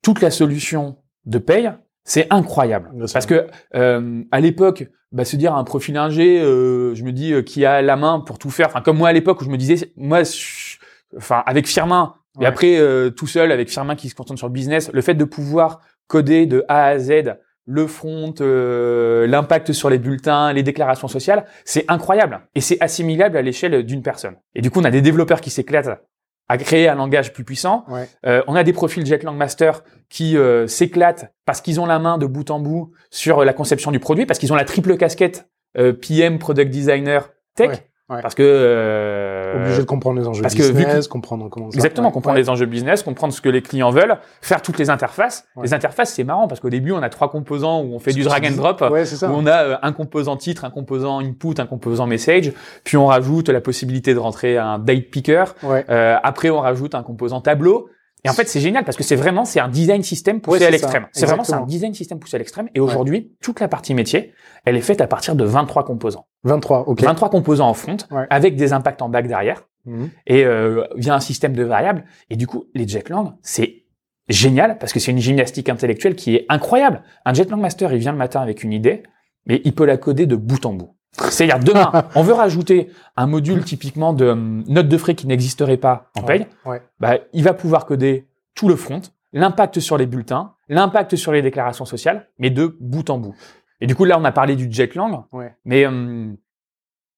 [0.02, 1.70] toute la solution de paye,
[2.04, 2.90] c'est incroyable.
[3.12, 7.32] Parce que euh, à l'époque, bah, se dire un profil ingé, euh, je me dis
[7.32, 8.68] euh, qui a la main pour tout faire.
[8.68, 10.78] Enfin, comme moi à l'époque où je me disais, moi, je-
[11.16, 14.52] enfin avec Firmin, et après euh, tout seul avec Firmin qui se concentre sur le
[14.52, 17.36] business, le fait de pouvoir coder de A à Z
[17.70, 23.36] le front, euh, l'impact sur les bulletins, les déclarations sociales, c'est incroyable et c'est assimilable
[23.36, 24.36] à l'échelle d'une personne.
[24.54, 26.00] Et du coup, on a des développeurs qui s'éclatent
[26.48, 27.84] à créer un langage plus puissant.
[27.88, 28.08] Ouais.
[28.24, 32.16] Euh, on a des profils Jetlang Master qui euh, s'éclatent parce qu'ils ont la main
[32.16, 35.46] de bout en bout sur la conception du produit, parce qu'ils ont la triple casquette
[35.76, 38.22] euh, PM, Product Designer, Tech, Ouais, ouais.
[38.22, 41.76] parce que euh, Obligé de comprendre les enjeux parce que vu business, comprendre comment ça.
[41.76, 42.12] Exactement, ouais.
[42.12, 42.42] comprendre Ouais.
[42.42, 45.46] les enjeux business, comprendre ce que les clients veulent, faire toutes les interfaces.
[45.56, 45.64] Ouais.
[45.66, 48.20] Les interfaces, c'est marrant parce qu'au début, on a trois composants où on fait du
[48.20, 49.30] que drag and drop, Ouais, c'est ça.
[49.30, 52.52] où on a euh, un composant titre, un composant input, un composant message,
[52.84, 55.84] puis on rajoute la possibilité de rentrer un date picker, Ouais.
[55.88, 57.88] euh, après on rajoute un composant tableau.
[58.24, 60.66] Et en fait, c'est génial parce que c'est vraiment c'est un design système poussé Ouais,
[60.66, 61.06] à l'extrême.
[61.12, 62.68] C'est vraiment c'est un design système poussé à l'extrême.
[62.74, 64.32] Et aujourd'hui, toute la partie métier,
[64.64, 66.26] elle est faite à partir de 23 composants.
[66.44, 67.00] 23, ok.
[67.02, 68.26] 23 composants en front, Ouais.
[68.30, 70.10] avec des impacts en back derrière Mhm.
[70.26, 72.04] et euh, via un système de variables.
[72.28, 73.84] Et du coup, les Jetlang, c'est
[74.28, 77.02] génial parce que c'est une gymnastique intellectuelle qui est incroyable.
[77.24, 79.04] Un Jetlang Master, il vient le matin avec une idée,
[79.46, 80.94] mais il peut la coder de bout en bout.
[81.30, 85.76] C'est-à-dire demain, on veut rajouter un module typiquement de hum, note de frais qui n'existerait
[85.76, 86.46] pas en paye.
[86.64, 86.82] Ouais.
[87.00, 89.00] Bah, il va pouvoir coder tout le front,
[89.32, 93.34] l'impact sur les bulletins, l'impact sur les déclarations sociales, mais de bout en bout.
[93.80, 95.54] Et du coup, là, on a parlé du Jetlang, Ouais.
[95.64, 96.36] mais hum,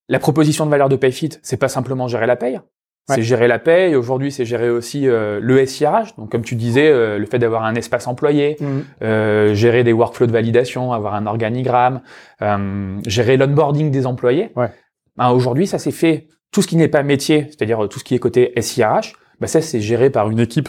[0.08, 2.60] la proposition de valeur de PayFit, c'est pas simplement gérer la paye.
[3.08, 3.16] Ouais.
[3.16, 3.96] C'est gérer la paye.
[3.96, 6.14] Aujourd'hui, c'est gérer aussi euh, le SIRH.
[6.16, 8.84] Donc, comme tu disais, euh, le fait d'avoir un espace employé, Mhm.
[9.02, 12.02] euh, gérer des workflows de validation, avoir un organigramme,
[12.42, 14.50] euh, gérer l'onboarding des employés.
[14.54, 14.70] Ouais.
[15.16, 16.28] Ben, Aujourd'hui, ça s'est fait.
[16.52, 19.46] Tout ce qui n'est pas métier, c'est-à-dire euh, tout ce qui est côté SIRH, ben,
[19.46, 20.68] ça c'est géré par une équipe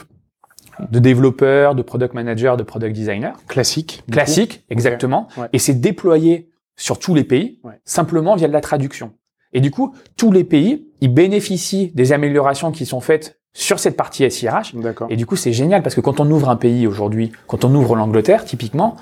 [0.90, 3.34] de développeurs, de product managers, de product designers.
[3.48, 4.04] Classique.
[4.12, 5.28] Classique, exactement.
[5.38, 5.48] Ouais.
[5.54, 7.74] Et c'est déployé sur tous les pays, Ouais.
[7.86, 9.12] simplement via de la traduction.
[9.54, 13.98] Et du coup, tous les pays, ils bénéficient des améliorations qui sont faites sur cette
[13.98, 14.74] partie SIRH.
[15.10, 17.76] Et du coup, c'est génial parce que quand on ouvre un pays aujourd'hui, quand on
[17.76, 18.96] ouvre l'Angleterre, typiquement,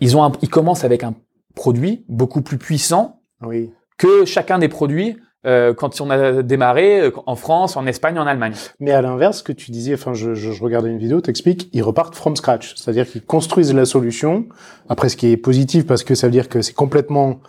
[0.00, 1.14] ils ont un- ils commencent avec un
[1.54, 3.70] produit beaucoup plus puissant Oui.
[3.98, 8.26] que chacun des produits euh, quand on a démarré euh, en France, en Espagne, en
[8.26, 8.52] Allemagne.
[8.78, 11.70] Mais à l'inverse, ce que tu disais, enfin, je, je, je regardais une vidéo, t'expliques,
[11.72, 12.74] ils repartent from scratch.
[12.76, 14.46] C'est-à-dire qu'ils construisent la solution.
[14.90, 17.40] Après, ce qui est positif parce que ça veut dire que c'est complètement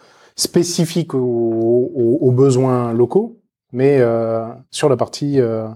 [0.42, 3.38] spécifique aux, aux- aux besoins locaux,
[3.72, 5.68] mais euh, sur la partie euh,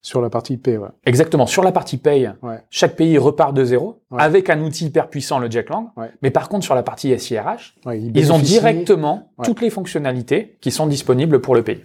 [0.00, 0.88] sur la partie IP, ouais.
[1.06, 1.46] Exactement.
[1.46, 2.58] Sur la partie paye, Ouais.
[2.68, 4.20] chaque pays repart de zéro Ouais.
[4.20, 5.92] avec un outil hyper puissant, le Jetlang.
[5.96, 6.10] Ouais.
[6.20, 7.74] Mais par contre, sur la partie SIRH,
[8.14, 11.80] ils ont directement toutes les fonctionnalités qui sont disponibles pour le pays.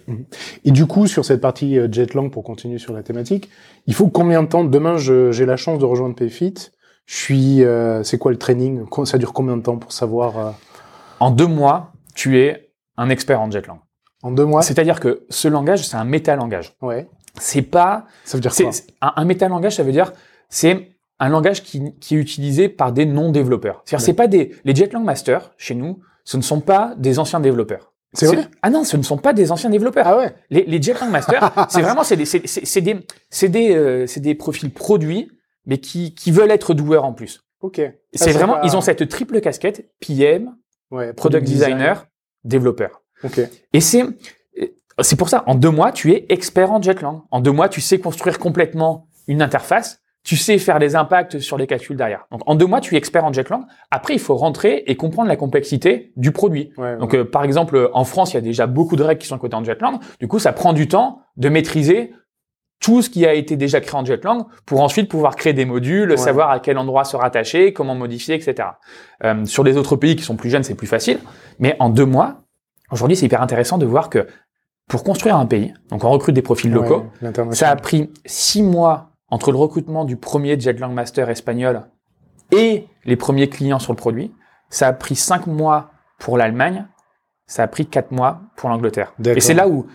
[0.66, 3.48] Et du coup, sur cette partie euh, Jetlang, pour continuer sur la thématique,
[3.86, 4.64] il faut combien de temps?
[4.64, 6.54] Demain, j'ai la chance de rejoindre Payfit.
[7.06, 8.82] Je suis, euh, c'est quoi le training?
[9.04, 10.50] Ça dure combien de temps pour savoir euh,
[11.20, 13.80] En deux mois, tu es un expert en Jetlang.
[14.22, 16.74] En deux mois C'est-à-dire que ce langage, c'est un métalangage.
[16.82, 17.08] Ouais.
[17.40, 18.70] C'est pas Ça veut dire quoi?
[19.00, 20.12] un, un métalangage, ça veut dire
[20.48, 23.82] c'est un langage qui, qui est utilisé par des non-développeurs.
[23.84, 27.40] C'est-à-dire, c'est pas des les Jetlang Masters chez nous, ce ne sont pas des anciens
[27.40, 27.92] développeurs.
[28.12, 28.48] C'est vrai?
[28.62, 30.06] Ah non, ce ne sont pas des anciens développeurs.
[30.06, 30.34] Ah ouais.
[30.50, 34.34] Les, les Jetlang Masters, c'est vraiment c'est des c'est des c'est des euh, c'est des
[34.34, 35.30] profils produits,
[35.66, 37.42] mais qui qui veulent être doueurs en plus.
[37.60, 37.78] Ok.
[37.80, 40.56] Ah, C'est vraiment pas- ils ont cette triple casquette PM,
[40.90, 42.06] ouais, product designer,
[42.44, 43.02] développeur.
[43.24, 43.40] Ok.
[43.72, 44.04] Et c'est
[45.02, 47.22] c'est pour ça, en deux mois, tu es expert en Jetlang.
[47.30, 50.00] En deux mois, tu sais construire complètement une interface.
[50.22, 52.26] Tu sais faire des impacts sur les calculs derrière.
[52.30, 53.64] Donc, en deux mois, tu es expert en Jetlang.
[53.90, 56.72] Après, il faut rentrer et comprendre la complexité du produit.
[56.76, 59.26] Ouais, Donc, euh, par exemple, en France, il y a déjà beaucoup de règles qui
[59.26, 59.98] sont codées en Jetlang.
[60.18, 62.12] Du coup, ça prend du temps de maîtriser
[62.80, 66.10] tout ce qui a été déjà créé en Jetlang pour ensuite pouvoir créer des modules,
[66.12, 66.16] Ouais.
[66.16, 68.68] savoir à quel endroit se rattacher, comment modifier, etc.
[69.24, 71.18] Euh, sur les autres pays qui sont plus jeunes, c'est plus facile.
[71.58, 72.38] Mais en deux mois,
[72.90, 74.26] aujourd'hui, c'est hyper intéressant de voir que
[74.88, 78.62] pour construire un pays, donc on recrute des profils locaux, Ouais, ça a pris six
[78.62, 81.82] mois entre le recrutement du premier Jetlang Master espagnol
[82.50, 84.32] et les premiers clients sur le produit.
[84.70, 86.86] Ça a pris cinq mois pour l'Allemagne,
[87.46, 89.12] ça a pris quatre mois pour l'Angleterre.
[89.24, 89.86] Et c'est là où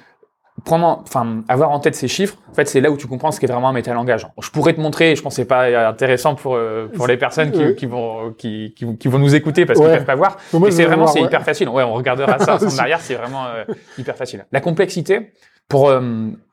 [0.64, 3.40] prendre, enfin, avoir en tête ces chiffres, en fait, c'est là où tu comprends ce
[3.40, 4.26] qu'est vraiment un métalangage.
[4.42, 7.52] Je pourrais te montrer, je pense que c'est pas intéressant pour euh, pour les personnes
[7.52, 9.98] qui, qui vont qui, qui, vont- qui vont nous écouter parce qu'ils Ouais.
[9.98, 10.38] peuvent pas voir.
[10.60, 11.28] Mais c'est vraiment c'est ouais.
[11.28, 11.68] hyper facile.
[11.70, 13.66] Ouais, on regardera ça ensemble derrière, c'est vraiment euh,
[13.98, 14.46] hyper facile.
[14.52, 15.34] La complexité,
[15.68, 16.02] pour euh,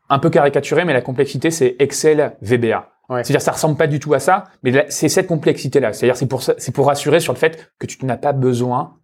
[0.08, 2.88] un peu caricaturer, mais la complexité c'est Excel VBA.
[3.08, 3.24] Ouais.
[3.24, 5.92] C'est-à-dire ça ressemble pas du tout à ça, mais c'est cette complexité là.
[5.92, 8.94] C'est-à-dire c'est pour c'est pour rassurer sur le fait que tu n'as pas besoin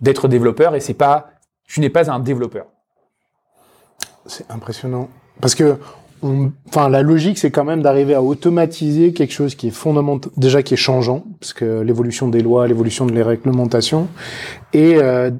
[0.00, 1.30] d'être développeur et c'est pas
[1.66, 2.66] tu n'es pas un développeur.
[4.26, 5.08] C'est impressionnant.
[5.40, 5.76] Parce que,
[6.68, 10.62] enfin, la logique, c'est quand même d'arriver à automatiser quelque chose qui est fondamental, déjà
[10.62, 14.08] qui est changeant, parce que l'évolution des lois, l'évolution de les réglementations,
[14.72, 15.30] et euh,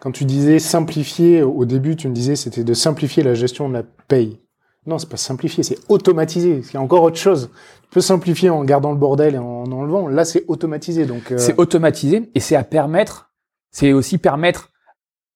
[0.00, 3.74] quand tu disais simplifier, au début, tu me disais c'était de simplifier la gestion de
[3.74, 4.40] la paye.
[4.86, 6.62] Non, c'est pas simplifier, c'est automatiser.
[6.62, 7.50] C'est encore autre chose.
[7.82, 10.06] Tu peux simplifier en gardant le bordel et en enlevant.
[10.06, 11.06] Là, c'est automatisé.
[11.06, 13.32] Donc, euh, C'est automatisé et c'est à permettre,
[13.72, 14.70] c'est aussi permettre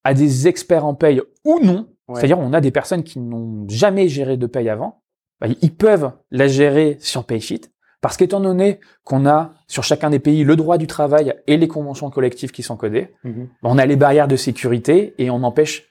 [0.04, 2.20] à des experts en paye ou non, Ouais.
[2.20, 5.02] c'est-à-dire on a des personnes qui n'ont jamais géré de paye avant,
[5.40, 7.70] bah, ils peuvent la gérer sur Paysheet
[8.00, 11.68] parce qu'étant donné qu'on a sur chacun des pays le droit du travail et les
[11.68, 13.48] conventions collectives qui sont codées, mhm.
[13.62, 15.90] bah, on a les barrières de sécurité et on empêche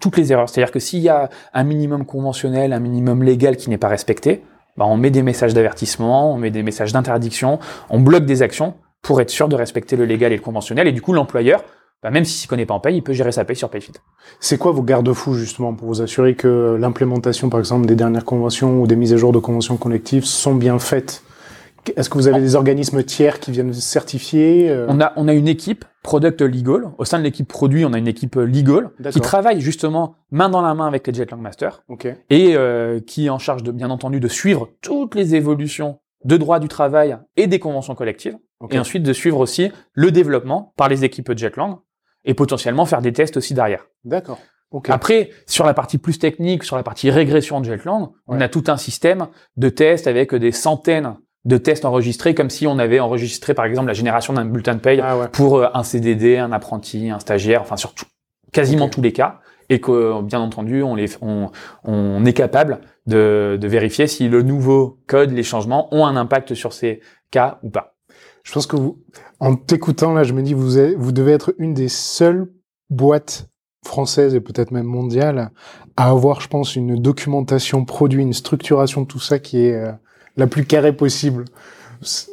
[0.00, 0.48] toutes les erreurs.
[0.48, 4.42] C'est-à-dire que s'il y a un minimum conventionnel, un minimum légal qui n'est pas respecté,
[4.76, 7.58] bah, on met des messages d'avertissement, on met des messages d'interdiction,
[7.90, 10.86] on bloque des actions pour être sûr de respecter le légal et le conventionnel.
[10.86, 11.64] Et du coup, l'employeur,
[12.02, 13.92] bah, même s'il s'y connaît pas en paye, il peut gérer sa paye sur Paysheet.
[14.40, 18.80] C'est quoi vos garde-fous justement pour vous assurer que l'implémentation, par exemple, des dernières conventions
[18.80, 21.22] ou des mises à jour de conventions collectives sont bien faites?
[21.96, 25.32] Est-ce que vous avez des organismes tiers qui viennent certifier euh, On a, on a
[25.32, 26.90] une équipe product legal.
[26.98, 30.62] Au sein de l'équipe produit, on a une équipe legal qui travaille justement main dans
[30.62, 31.82] la main avec les Jetlang Masters.
[31.88, 32.06] Ok.
[32.28, 36.36] et euh, qui est en charge de bien entendu de suivre toutes les évolutions de
[36.36, 38.74] droit du travail et des conventions collectives, ok.
[38.74, 41.80] et ensuite de suivre aussi le développement par les équipes Jetlang
[42.24, 43.86] et potentiellement faire des tests aussi derrière.
[44.04, 44.38] D'accord.
[44.88, 48.64] Après, sur la partie plus technique, sur la partie régression de Jetlang, on a tout
[48.68, 53.52] un système de tests avec des centaines de tests enregistrés, comme si on avait enregistré
[53.54, 55.28] par exemple la génération d'un bulletin de paye Ah ouais.
[55.28, 58.04] pour euh, un CDD, un apprenti, un stagiaire, enfin sur tout-
[58.52, 61.50] quasiment tous les cas, et que bien entendu on, les, on,
[61.84, 66.54] on est capable de, de vérifier si le nouveau code, les changements ont un impact
[66.54, 67.94] sur ces cas ou pas.
[68.50, 68.98] Je pense que vous,
[69.38, 72.50] en t'écoutant là, je me dis vous êtes- vous devez être une des seules
[72.90, 73.46] boîtes
[73.86, 75.52] françaises et peut-être même mondiales
[75.96, 79.92] à avoir, je pense, une documentation produit, une structuration de tout ça qui est euh,
[80.36, 81.44] la plus carrée possible.
[82.02, 82.26] C'est-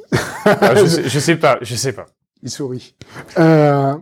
[0.75, 2.07] je, sais, je sais pas, je sais pas.
[2.41, 2.95] Il sourit.
[3.37, 3.93] Euh,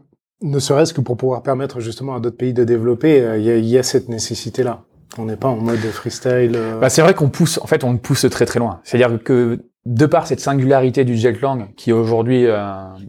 [0.41, 3.51] ne serait-ce que pour pouvoir permettre justement à d'autres pays de développer, euh, il y,
[3.51, 4.83] a, y a cette nécessité-là.
[5.17, 6.53] On n'est pas en mode freestyle.
[6.55, 8.79] euh, Bah, c'est vrai qu'on pousse, en fait, on pousse très très loin.
[8.85, 12.57] C'est-à-dire que de par cette singularité du Jetlang, qui est aujourd'hui euh,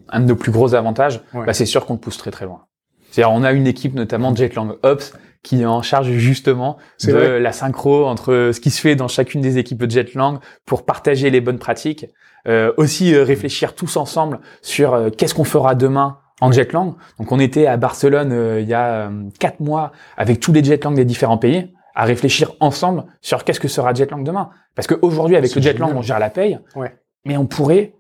[0.09, 1.47] un de nos plus gros avantages, Ouais.
[1.47, 2.63] bah, c'est sûr qu'on pousse très très loin.
[3.11, 7.41] C'est-à-dire, on a une équipe notamment Jetlang Ops qui est en charge justement de vrai.
[7.41, 11.31] la synchro entre ce qui se fait dans chacune des équipes de Jetlang pour partager
[11.31, 12.07] les bonnes pratiques,
[12.49, 16.95] euh, aussi euh, réfléchir tous ensemble sur euh, qu'est-ce qu'on fera demain en Jetlang.
[17.19, 20.63] Donc, on était à Barcelone euh, il y a euh, quatre mois avec tous les
[20.63, 24.51] Jetlang des différents pays à réfléchir ensemble sur qu'est-ce que sera Jetlang demain.
[24.75, 26.95] Parce qu'aujourd'hui, avec le Jetlang, on gère la paye, Ouais.
[27.25, 27.95] mais on pourrait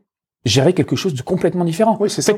[0.44, 1.96] gérer quelque chose de complètement différent.
[1.98, 2.34] Oui, c'est ça.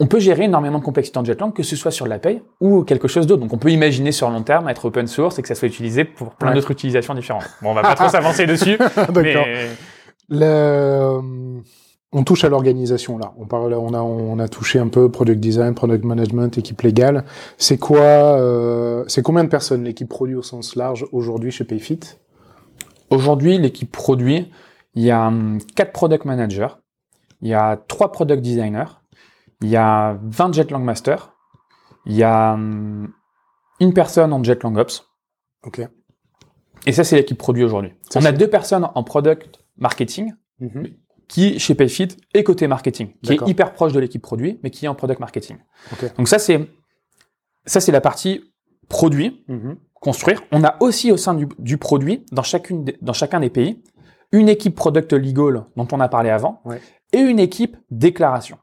[0.00, 2.82] On peut gérer énormément de complexité en Jetlang, que ce soit sur la paye ou
[2.82, 3.40] quelque chose d'autre.
[3.40, 6.04] Donc, on peut imaginer sur long terme être open source et que ça soit utilisé
[6.04, 6.54] pour plein Ouais.
[6.54, 7.48] d'autres utilisations différentes.
[7.62, 9.06] Bon, on va pas trop s'avancer dessus, D'accord.
[9.22, 9.68] mais
[10.28, 11.20] Le-
[12.18, 13.34] On touche à l'organisation là.
[13.36, 17.26] On parle, on a, on a touché un peu product design, product management, équipe légale.
[17.58, 22.00] C'est quoi, euh, c'est combien de personnes l'équipe produit au sens large aujourd'hui chez Payfit?
[23.10, 24.50] Aujourd'hui, l'équipe produit,
[24.94, 26.68] il y a hum, quatre product managers,
[27.42, 28.96] il y a trois product designers,
[29.60, 31.34] il y a 20 Jetlang Masters,
[32.06, 33.12] il y a hum,
[33.78, 35.06] une personne en Jetlang Ops,
[35.66, 35.82] Ok.
[36.86, 37.92] et ça, c'est l'équipe produit aujourd'hui.
[38.14, 40.86] On a deux personnes en product marketing, Mhm.
[41.28, 44.84] Qui, chez Payfit, est côté marketing, qui est hyper proche de l'équipe produit, mais qui
[44.84, 45.56] est en product marketing.
[45.92, 46.16] Ok.
[46.16, 46.68] Donc ça, c'est,
[47.64, 48.44] ça, c'est la partie
[48.88, 49.76] produit, Mhm.
[50.00, 50.42] construire.
[50.52, 53.82] On a aussi au sein du, du produit, dans, chacune dans chacun des pays,
[54.32, 56.80] une équipe product legal dont on a parlé avant, Ouais.
[57.12, 58.58] et une équipe déclaration.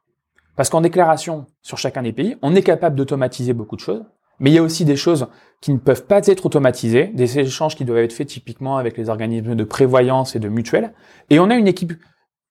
[0.55, 4.03] Parce qu'en déclaration, sur chacun des pays, on est capable d'automatiser beaucoup de choses,
[4.39, 5.27] mais il y a aussi des choses
[5.61, 9.09] qui ne peuvent pas être automatisées, des échanges qui doivent être faits typiquement avec les
[9.09, 10.93] organismes de prévoyance et de mutuelle.
[11.29, 11.93] Et on a une équipe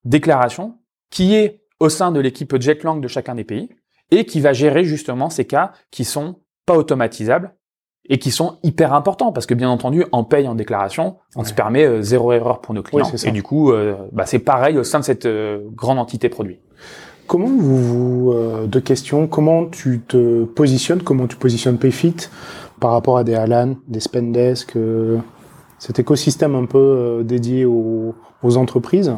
[0.04, 0.78] déclaration
[1.10, 3.70] qui est au sein de l'équipe Jetlang de chacun des pays
[4.10, 6.36] et qui va gérer justement ces cas qui sont
[6.66, 7.54] pas automatisables
[8.08, 11.46] et qui sont hyper importants parce que bien entendu en paye en déclaration on Ouais.
[11.46, 13.08] se permet euh, zéro erreur pour nos clients.
[13.24, 16.58] Et du coup euh, bah, c'est pareil au sein de cette euh, grande entité produit.
[17.28, 18.34] Comment vous, vous
[18.66, 22.16] deux questions, comment tu te positionnes, comment tu positionnes Payfit
[22.80, 24.76] par rapport à des Alan, des Spendesk,
[25.78, 29.14] cet écosystème un peu dédié aux, aux entreprises?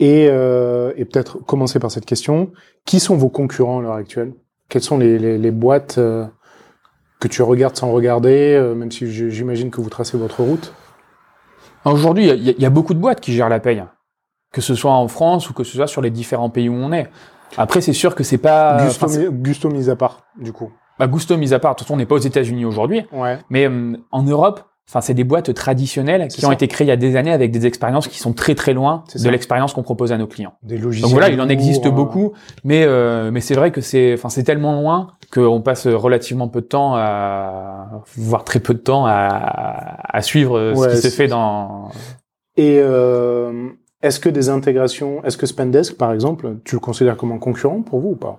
[0.00, 2.50] Et, euh, et peut-être commencer par cette question,
[2.84, 4.34] qui sont vos concurrents à l'heure actuelle?
[4.68, 6.26] Quelles sont les, les, les boîtes euh,
[7.20, 10.72] que tu regardes sans regarder, euh, même si j'imagine que vous tracez votre route?
[11.84, 13.84] Aujourd'hui il y y, a- beaucoup de boîtes qui gèrent la paye
[14.52, 16.92] que ce soit en France ou que ce soit sur les différents pays où on
[16.92, 17.08] est.
[17.56, 20.72] Après c'est sûr que c'est pas Gusto, enfin, Gusto mis à part, du coup.
[20.98, 23.04] bah, Gusto mis à part de toute façon on n'est pas aux États-Unis aujourd'hui.
[23.12, 23.38] Ouais.
[23.50, 26.92] Mais euh, en Europe, enfin, c'est des boîtes traditionnelles qui ont été créées il y
[26.92, 30.12] a des années avec des expériences qui sont très très loin de l'expérience qu'on propose
[30.12, 30.54] à nos clients.
[30.62, 31.02] Des logiciels.
[31.02, 32.32] Donc voilà, il en existe euh, beaucoup,
[32.64, 36.60] mais euh, mais c'est vrai que c'est enfin c'est tellement loin qu'on passe relativement peu
[36.60, 40.96] de temps à voire très peu de temps à, à suivre euh, Ouais, ce qui
[41.02, 41.88] se c'est- fait dans
[42.56, 43.68] Et euh,
[44.02, 47.80] est-ce que des intégrations, est-ce que Spendesk, par exemple, tu le considères comme un concurrent
[47.82, 48.38] pour vous ou pas?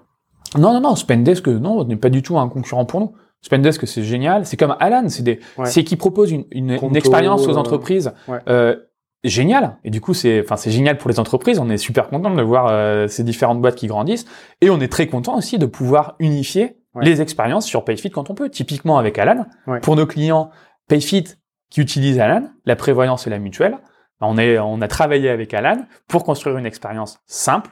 [0.57, 3.13] Non, non, non, Spendesk, non, n'est pas du tout un concurrent pour nous.
[3.45, 4.45] Spendesk, c'est génial.
[4.45, 5.65] C'est comme Alan, c'est des, Ouais.
[5.67, 8.39] c'est qui propose une, une, une expérience aux euh, entreprises ouais.
[8.49, 8.75] euh,
[9.23, 9.77] géniale.
[9.83, 11.59] Et du coup, c'est, enfin, c'est génial pour les entreprises.
[11.59, 14.25] On est super content de voir euh, ces différentes boîtes qui grandissent.
[14.61, 17.03] Et on est très content aussi de pouvoir unifier Ouais.
[17.03, 18.49] les expériences sur Payfit quand on peut.
[18.49, 19.45] Typiquement avec Alan,
[19.81, 20.49] pour nos clients
[20.87, 21.25] Payfit
[21.69, 23.77] qui utilisent Alan, la prévoyance et la mutuelle,
[24.21, 27.69] on est, on a travaillé avec Alan pour construire une expérience simple,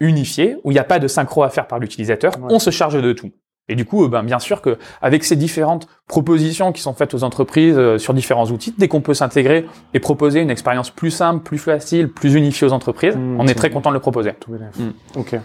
[0.00, 2.32] unifiée, où il n'y a pas de synchro à faire par l'utilisateur.
[2.48, 3.30] On se charge de tout.
[3.68, 7.14] Et du coup, euh, ben, bien sûr que avec ces différentes propositions qui sont faites
[7.14, 11.10] aux entreprises euh, sur différents outils, dès qu'on peut s'intégrer et proposer une expérience plus
[11.12, 13.76] simple, plus facile, plus unifiée aux entreprises, Mmh, on est très bien.
[13.78, 14.32] content de le proposer.
[14.40, 14.76] Tout bénef.
[14.78, 14.92] Mm.
[15.18, 15.36] Ok.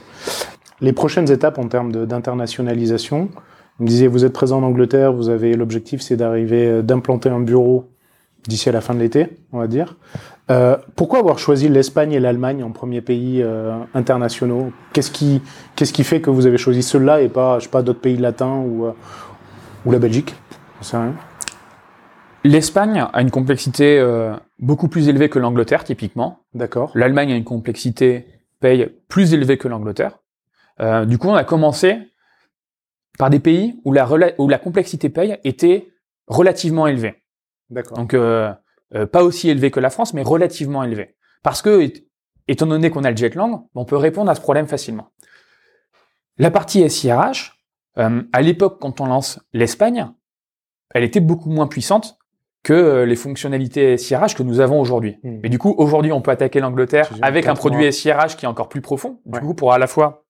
[0.81, 3.29] Les prochaines étapes en termes d'internationalisation,
[3.79, 7.29] vous me disiez, vous êtes présent en Angleterre, vous avez l'objectif, c'est d'arriver, euh, d'implanter
[7.29, 7.89] un bureau
[8.47, 9.97] d'ici à la fin de l'été, on va dire.
[10.49, 14.71] Euh, pourquoi avoir choisi l'Espagne et l'Allemagne en premiers pays euh, internationaux?
[14.93, 15.41] Qu'est-ce qui,
[15.75, 18.17] qu'est-ce qui fait que vous avez choisi ceux-là et pas, je sais pas, d'autres pays
[18.17, 18.93] latins ou, euh,
[19.85, 20.33] ou la Belgique?
[22.43, 26.39] L'Espagne a une complexité euh, beaucoup plus élevée que l'Angleterre, typiquement.
[26.53, 26.91] D'accord.
[26.95, 28.25] L'Allemagne a une complexité
[28.61, 30.19] paye plus élevée que l'Angleterre.
[30.79, 31.97] Euh, du coup, on a commencé
[33.19, 34.07] par des pays où la,
[34.37, 35.89] où la complexité paye était
[36.27, 37.15] relativement élevée.
[37.69, 37.97] D'accord.
[37.97, 38.15] Donc,
[38.95, 41.15] euh, pas aussi élevée que la France, mais relativement élevée.
[41.43, 41.91] Parce que,
[42.47, 45.09] étant donné qu'on a le jet lag, on peut répondre à ce problème facilement.
[46.37, 47.59] La partie SIRH,
[47.97, 50.07] euh, à l'époque, quand on lance l'Espagne,
[50.93, 52.17] elle était beaucoup moins puissante
[52.63, 55.17] que euh, les fonctionnalités SIRH que nous avons aujourd'hui.
[55.23, 55.39] Mm.
[55.43, 57.91] Mais du coup, aujourd'hui, on peut attaquer l'Angleterre avec un produit.
[57.91, 59.19] SIRH qui est encore plus profond.
[59.25, 59.45] Du Ouais.
[59.45, 60.25] coup, pour à la fois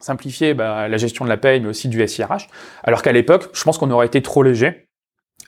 [0.00, 2.48] simplifier bah, la gestion de la paye, mais aussi du SIRH.
[2.82, 4.88] Alors qu'à l'époque, je pense qu'on aurait été trop léger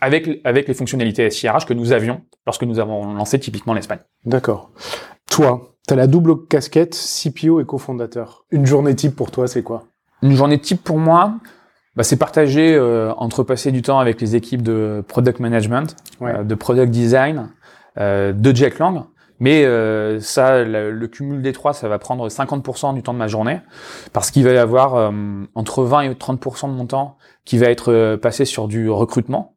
[0.00, 4.00] avec, avec les fonctionnalités SIRH que nous avions lorsque nous avons lancé typiquement l'Espagne.
[4.24, 4.70] D'accord.
[5.30, 8.44] Toi, tu as la double casquette CPO et cofondateur.
[8.50, 9.84] Une journée type pour toi, c'est quoi?
[10.22, 11.34] Une journée type pour moi,
[11.96, 16.36] bah, c'est partager euh, entre passer du temps avec les équipes de product management, Ouais.
[16.38, 17.48] euh, de product design,
[17.98, 19.04] euh, de Jetlang.
[19.40, 23.18] Mais euh, ça, le, le cumul des trois, ça va prendre 50% du temps de
[23.18, 23.60] ma journée,
[24.12, 25.10] parce qu'il va y avoir euh,
[25.56, 29.51] entre 20 et 30% de mon temps qui va être passé sur du recrutement,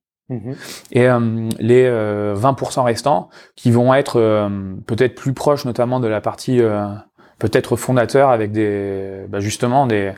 [0.92, 4.50] et euh, les euh, 20% restants qui vont être euh,
[4.88, 6.88] peut-être plus proches notamment de la partie euh,
[7.40, 10.14] peut-être fondateur avec des bah, justement des,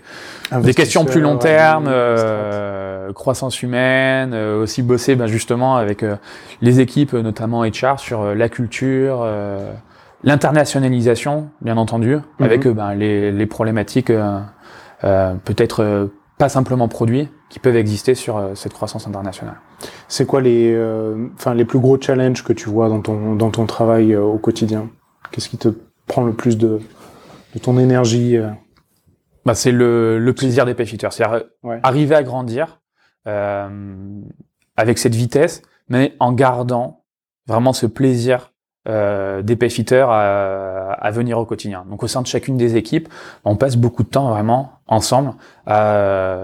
[0.61, 6.15] des questions plus long terme, euh, croissance humaine, euh, aussi bosser bah, justement avec euh,
[6.61, 9.73] les équipes, notamment HR, sur euh, la culture, euh,
[10.23, 14.39] l'internationalisation, bien entendu, avec euh, bah, les, les problématiques euh,
[15.03, 19.55] euh, peut-être euh, pas simplement produits qui peuvent exister sur euh, cette croissance internationale.
[20.07, 23.51] C'est quoi les, euh, enfin les plus gros challenges que tu vois dans ton dans
[23.51, 24.89] ton travail euh, au quotidien?
[25.31, 25.69] Qu'est-ce qui te
[26.07, 26.79] prend le plus de
[27.55, 28.49] de ton énergie euh?
[29.45, 31.07] Bah, c'est le, le plaisir des payfitters.
[31.11, 31.79] C'est-à-dire Ouais.
[31.83, 32.81] arriver à grandir
[33.27, 33.69] euh,
[34.75, 37.05] avec cette vitesse, mais en gardant
[37.47, 38.51] vraiment ce plaisir
[38.87, 41.85] euh, des payfitters à, à venir au quotidien.
[41.89, 43.09] Donc au sein de chacune des équipes,
[43.45, 45.33] on passe beaucoup de temps vraiment ensemble,
[45.65, 46.37] à,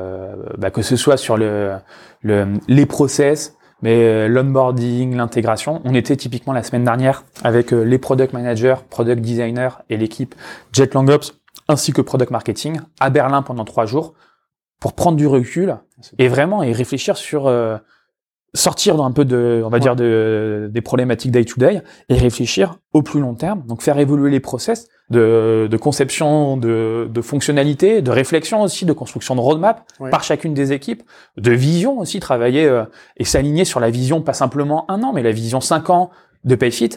[0.58, 1.74] bah, que ce soit sur le,
[2.22, 5.82] le, les process, mais euh, l'onboarding, l'intégration.
[5.86, 10.36] On était typiquement la semaine dernière avec euh, les product managers, product designers et l'équipe
[10.72, 11.34] Jetlang Ops
[11.68, 14.14] ainsi que product marketing à Berlin pendant trois jours
[14.80, 15.78] pour prendre du recul
[16.18, 17.78] et vraiment et réfléchir sur euh,
[18.56, 19.80] sortir un peu de on va Ouais.
[19.82, 23.98] dire de des problématiques day to day et réfléchir au plus long terme donc faire
[23.98, 29.42] évoluer les process de, de conception de, de fonctionnalités, de réflexion aussi, de construction de
[29.42, 30.10] roadmap Ouais.
[30.10, 31.04] par chacune des équipes,
[31.38, 32.84] de vision aussi, travailler euh,
[33.18, 36.10] et s'aligner sur la vision, pas simplement un an, mais la vision cinq ans
[36.44, 36.90] de Payfit.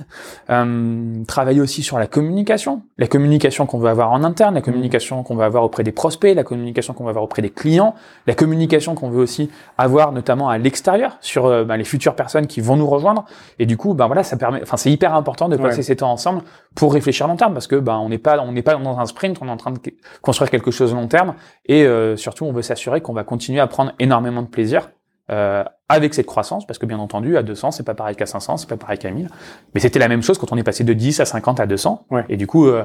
[0.50, 5.22] Euh, travailler aussi sur la communication, la communication qu'on veut avoir en interne, la communication
[5.22, 7.94] qu'on veut avoir auprès des prospects, la communication qu'on veut avoir auprès des clients,
[8.26, 12.46] la communication qu'on veut aussi avoir notamment à l'extérieur sur euh, ben, les futures personnes
[12.46, 13.24] qui vont nous rejoindre.
[13.58, 15.82] Et du coup, ben voilà, ça permet, enfin c'est hyper important de passer Ouais.
[15.82, 16.42] ces temps ensemble
[16.74, 19.06] pour réfléchir long terme parce que ben on n'est pas on n'est pas dans un
[19.06, 19.78] sprint, on est en train de
[20.22, 21.34] construire quelque chose long terme
[21.66, 24.90] et euh, surtout on veut s'assurer qu'on va continuer à prendre énormément de plaisir
[25.30, 28.58] euh, avec cette croissance parce que bien entendu à 200 c'est pas pareil qu'à 500
[28.58, 29.28] c'est pas pareil qu'à 1000
[29.74, 32.06] mais c'était la même chose quand on est passé de 10 à 50 à 200
[32.10, 32.24] Ouais.
[32.28, 32.84] et du coup euh,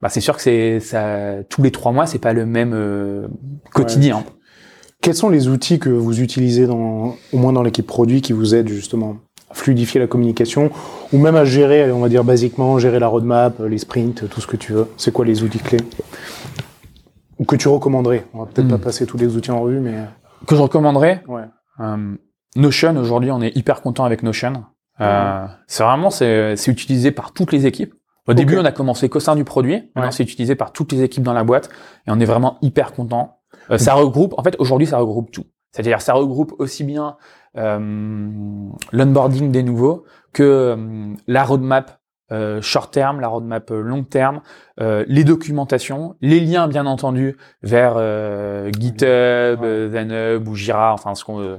[0.00, 3.26] bah, c'est sûr que c'est ça tous les trois mois c'est pas le même euh,
[3.72, 4.22] quotidien
[5.02, 8.54] Quels sont les outils que vous utilisez dans, au moins dans l'équipe produit qui vous
[8.54, 9.16] aident justement
[9.50, 10.70] à fluidifier la communication
[11.12, 14.46] ou même à gérer, on va dire basiquement, gérer la roadmap, les sprints, tout ce
[14.46, 14.88] que tu veux?
[14.96, 15.80] C'est quoi les outils clés
[17.38, 18.24] Ou que tu recommanderais?
[18.32, 18.70] On va peut-être Hmm.
[18.70, 19.94] pas passer tous les outils en revue, mais
[20.46, 21.22] que je recommanderais?
[21.28, 21.42] Ouais.
[21.80, 22.16] Euh,
[22.56, 24.64] Notion, aujourd'hui, on est hyper content avec Notion.
[25.00, 27.94] Euh, C'est vraiment, c'est c'est utilisé par toutes les équipes.
[28.26, 29.90] Au début, on a commencé qu'au sein du produit.
[29.94, 30.10] Maintenant, Ouais.
[30.12, 31.68] c'est utilisé par toutes les équipes dans la boîte.
[32.06, 33.40] Et on est vraiment hyper content.
[33.70, 35.44] Euh, ça regroupe, en fait, aujourd'hui, ça regroupe tout.
[35.72, 37.16] C'est-à-dire, ça regroupe aussi bien
[37.56, 37.78] euh,
[38.92, 41.98] l'onboarding des nouveaux que euh, la roadmap
[42.32, 44.40] euh, short terme, la roadmap euh, long terme,
[44.80, 49.08] euh, les documentations, les liens bien entendu vers euh, GitHub,
[49.62, 51.58] euh, Zenhub ou Jira, enfin ce qu'on veut,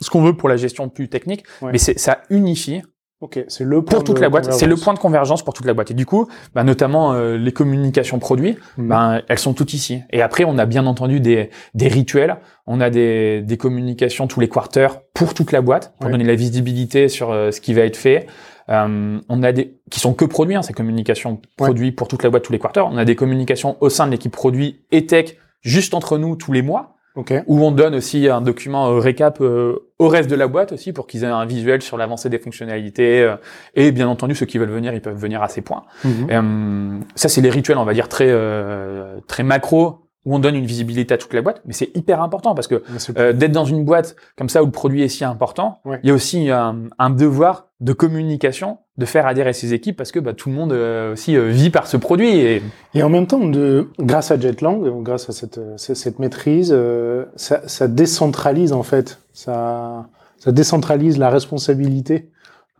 [0.00, 1.44] ce qu'on veut pour la gestion plus technique.
[1.62, 1.72] Ouais.
[1.72, 2.82] Mais c'est ça unifie
[3.20, 4.46] Ok, c'est le point pour toute de la boîte.
[4.52, 4.84] C'est le convergence.
[4.84, 5.92] point de convergence pour toute la boîte.
[5.92, 10.00] Et du coup, bah, notamment euh, les communications produits, ben, elles sont toutes ici.
[10.10, 12.38] Et après, on a bien entendu des, des rituels.
[12.66, 16.10] On a des, des communications tous les quarters pour toute la boîte, pour Ouais.
[16.10, 18.26] donner la visibilité sur euh, ce qui va être fait.
[18.68, 22.30] Euh, on a des qui sont que produits, hein, ces communications produits pour toute la
[22.30, 22.86] boîte tous les quarters.
[22.86, 26.52] On a des communications au sein de l'équipe produit et tech, juste entre nous tous
[26.52, 27.34] les mois, Ok.
[27.46, 30.92] où on donne aussi un document euh, récap euh, au reste de la boîte aussi
[30.94, 33.20] pour qu'ils aient un visuel sur l'avancée des fonctionnalités.
[33.22, 33.36] euh,
[33.74, 35.82] et bien entendu, ceux qui veulent venir, ils peuvent venir à ces points.
[36.04, 37.02] Mhm.
[37.14, 40.66] Ça, c'est les rituels, on va dire, très, euh, très macro, où on donne une
[40.66, 42.82] visibilité à toute la boîte, mais c'est hyper important parce que
[43.18, 45.98] euh, d'être dans une boîte comme ça où le produit est si important, Ouais.
[46.02, 50.12] il y a aussi un, un devoir de communication, de faire adhérer ses équipes parce
[50.12, 52.36] que bah, tout le monde euh, aussi euh, vit par ce produit.
[52.36, 52.62] Et
[52.94, 56.18] Et en même temps, de, grâce à Jetlang, euh, grâce à cette, euh, cette cette
[56.20, 60.06] maîtrise, euh, ça, ça décentralise en fait, ça,
[60.38, 62.30] ça décentralise la responsabilité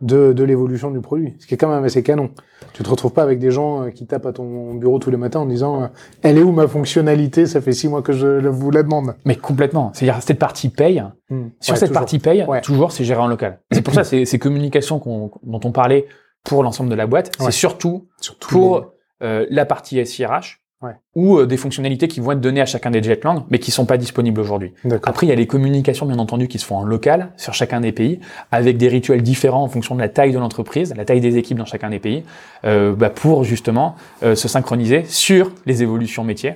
[0.03, 2.29] de, de l'évolution du produit, ce qui est quand même assez canon.
[2.73, 5.17] Tu te retrouves pas avec des gens euh, qui tapent à ton bureau tous les
[5.17, 5.87] matins en disant euh,
[6.21, 9.15] Elle est où ma fonctionnalité Ça fait six mois que je vous la demande.
[9.25, 11.03] mais complètement, c'est-à-dire cette partie paye.
[11.29, 11.47] Hmm.
[11.59, 11.93] Sur Ouais, cette toujours.
[11.93, 12.61] partie paye, Ouais.
[12.61, 13.59] toujours c'est géré en local.
[13.71, 15.01] C'est pour ça ces, ces communications
[15.43, 16.05] dont on parlait
[16.43, 17.45] pour l'ensemble de la boîte, Ouais.
[17.45, 18.91] c'est surtout Surtout pour
[19.23, 20.95] euh, la partie SIRH Ouais.
[21.15, 23.85] ou euh, des fonctionnalités qui vont être données à chacun des Jetlang, mais qui sont
[23.85, 24.73] pas disponibles aujourd'hui.
[25.05, 27.79] Après, il y a les communications, bien entendu, qui se font en local sur chacun
[27.79, 28.19] des pays,
[28.51, 31.57] avec des rituels différents en fonction de la taille de l'entreprise, la taille des équipes
[31.57, 32.25] dans chacun des pays,
[32.65, 36.55] euh, bah, pour justement euh, se synchroniser sur les évolutions métiers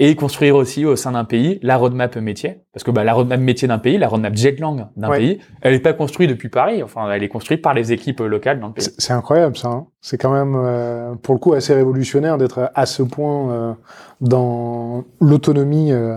[0.00, 2.62] et construire aussi au sein d'un pays la roadmap métier.
[2.72, 5.18] Parce que bah, la roadmap métier d'un pays, la roadmap Jetlang d'un Ouais.
[5.18, 8.60] pays, elle n'est pas construite depuis Paris, enfin, elle est construite par les équipes locales
[8.60, 8.86] dans le pays.
[8.98, 9.68] C'est incroyable ça.
[9.68, 9.86] hein.
[10.00, 13.72] C'est quand même, euh, pour le coup, assez révolutionnaire d'être à ce point euh,
[14.20, 15.92] dans l'autonomie.
[15.92, 16.16] euh,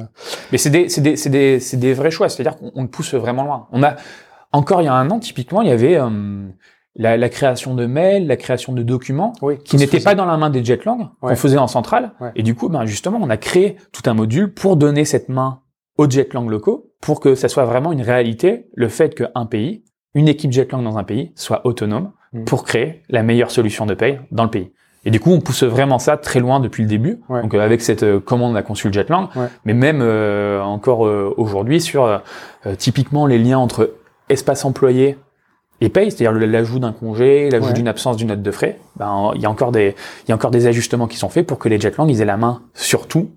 [0.51, 2.29] Mais c'est des, c'est des, c'est des, c'est des vrais choix.
[2.29, 3.67] C'est-à-dire qu'on on le pousse vraiment loin.
[3.71, 3.95] On a
[4.51, 6.09] encore il y a un an, typiquement, il y avait euh,
[6.95, 10.37] la, la création de mails, la création de documents oui, qui n'étaient pas dans la
[10.37, 11.29] main des Jetlang, Ouais.
[11.29, 12.11] qu'on faisait en centrale.
[12.19, 12.31] Ouais.
[12.35, 15.59] Et du coup, ben justement, on a créé tout un module pour donner cette main
[15.97, 19.83] aux Jetlang locaux, pour que ça soit vraiment une réalité, le fait qu'un pays,
[20.15, 22.45] une équipe Jetlang dans un pays, soit autonome Mm.
[22.45, 24.71] pour créer la meilleure solution de paye dans le pays.
[25.03, 27.19] Et du coup, on pousse vraiment ça très loin depuis le début.
[27.27, 27.41] Ouais.
[27.41, 29.27] Donc euh, avec cette euh, commande, on a conçu le Jetlang,
[29.65, 31.01] mais même euh, encore
[31.37, 32.21] aujourd'hui sur
[32.77, 33.95] typiquement les liens entre
[34.29, 35.17] espace employé
[35.81, 37.73] et paye, c'est-à-dire l'ajout d'un congé, l'ajout Ouais.
[37.73, 38.79] d'une absence d'une note de frais.
[38.97, 41.45] Ben il y a encore des il y a encore des ajustements qui sont faits
[41.47, 43.31] pour que les Jetlang ils aient la main sur tout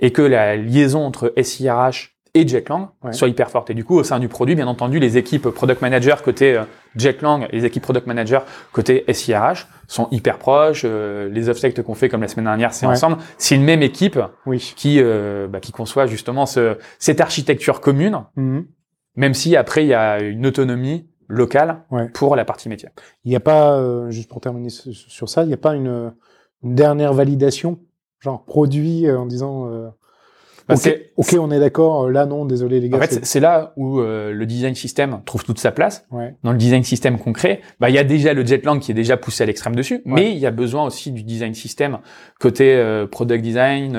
[0.00, 3.12] et que la liaison entre SIRH et Jetlang Ouais.
[3.12, 3.70] soit hyper forte.
[3.70, 6.64] Et du coup, au sein du produit, bien entendu, les équipes product manager côté euh,
[6.96, 10.82] Jetlang et les équipes product manager côté SIRH sont hyper proches.
[10.84, 12.92] Euh, les offsets qu'on fait comme la semaine dernière, c'est Ouais.
[12.92, 13.18] ensemble.
[13.38, 14.72] C'est une même équipe Oui.
[14.76, 18.66] qui euh, bah, qui conçoit justement ce, cette architecture commune, Mhm.
[19.14, 22.08] même si après il y a une autonomie locale Ouais.
[22.10, 22.88] pour la partie métier.
[23.24, 26.12] Il n'y a pas, euh, juste pour terminer sur ça, il n'y a pas une,
[26.62, 27.78] une dernière validation,
[28.20, 29.88] genre produit euh, en disant euh,
[30.68, 30.76] Bah,
[31.16, 32.04] ok, on est d'accord.
[32.04, 32.96] euh, Là, non, désolé les gars.
[32.96, 36.06] En fait, c'est- là où euh, le design system trouve toute sa place.
[36.10, 36.36] ouais.
[36.42, 39.16] Dans le design system concret, bah, il y a déjà le Jetlang qui est déjà
[39.18, 41.98] poussé à l'extrême dessus, mais il y a besoin aussi du design system
[42.40, 43.94] côté product design,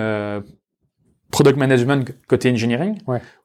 [1.31, 2.97] product management côté engineering,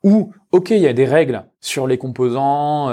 [0.03, 2.89] où, ok, il y a des règles sur les composants,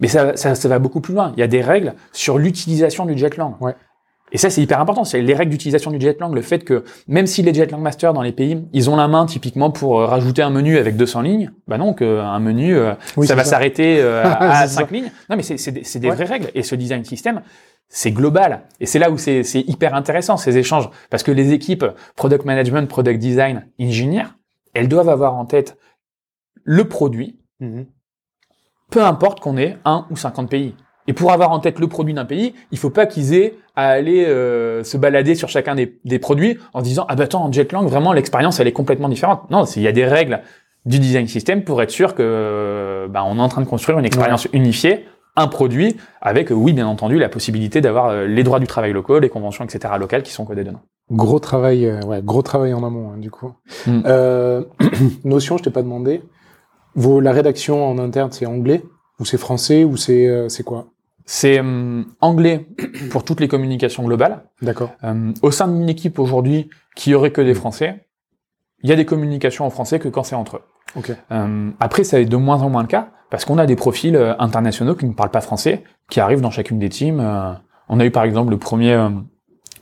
[0.00, 1.32] mais ça, ça, ça va beaucoup plus loin.
[1.36, 3.56] Il y a des règles sur l'utilisation du Jetlang.
[3.60, 3.74] Ouais.
[4.32, 5.04] Et ça, c'est hyper important.
[5.04, 8.22] C'est les règles d'utilisation du Jetlang, le fait que même si les Jetlang Masters dans
[8.22, 11.52] les pays, ils ont la main typiquement pour euh, rajouter un menu avec 200 lignes,
[11.68, 14.80] bah non, qu'un menu, euh, Oui, ça va s'arrêter euh, à, à C'est ça.
[14.80, 15.12] 5 lignes.
[15.30, 16.14] Non, mais c'est des, c'est des Ouais.
[16.16, 16.50] vraies règles.
[16.56, 17.40] Et ce design system,
[17.88, 18.62] c'est global.
[18.80, 20.90] Et c'est là où c'est c'est hyper intéressant, ces échanges.
[21.08, 21.84] Parce que les équipes
[22.16, 24.24] product management, product design, engineer,
[24.74, 25.78] elles doivent avoir en tête
[26.64, 27.86] le produit, Mhm.
[28.90, 30.74] Peu importe qu'on ait un ou 50 pays.
[31.08, 33.88] Et pour avoir en tête le produit d'un pays, il faut pas qu'ils aient à
[33.88, 37.52] aller euh, se balader sur chacun des, des produits en disant ah bah attends en
[37.52, 39.48] Jetlang vraiment l'expérience elle est complètement différente.
[39.50, 40.40] Non, il y a des règles
[40.84, 44.04] du design system pour être sûr que bah, on est en train de construire une
[44.04, 45.06] expérience unifiée,
[45.36, 49.20] un produit avec oui bien entendu la possibilité d'avoir euh, les droits du travail local,
[49.20, 50.80] les conventions etc locales qui sont codées dedans.
[51.10, 53.52] Gros travail, euh, ouais, gros travail en amont, hein, du coup.
[53.86, 54.00] Mm.
[54.06, 54.64] Euh,
[55.24, 56.22] Notion, je t'ai pas demandé.
[56.96, 58.82] Vos, la rédaction en interne, c'est anglais
[59.20, 60.86] ou c'est français ou c'est euh, c'est quoi?
[61.24, 62.66] C'est hum, anglais
[63.10, 64.44] pour toutes les communications globales.
[64.62, 64.90] D'accord.
[65.04, 68.06] Euh, au sein d'une équipe aujourd'hui qui aurait que des Français,
[68.82, 70.62] il y a des communications en français que quand c'est entre eux.
[70.96, 71.12] Ok.
[71.30, 74.16] Euh, après, ça est de moins en moins le cas parce qu'on a des profils
[74.16, 77.20] euh, internationaux qui ne parlent pas français, qui arrivent dans chacune des teams.
[77.20, 77.52] Euh,
[77.88, 79.10] on a eu par exemple le premier euh,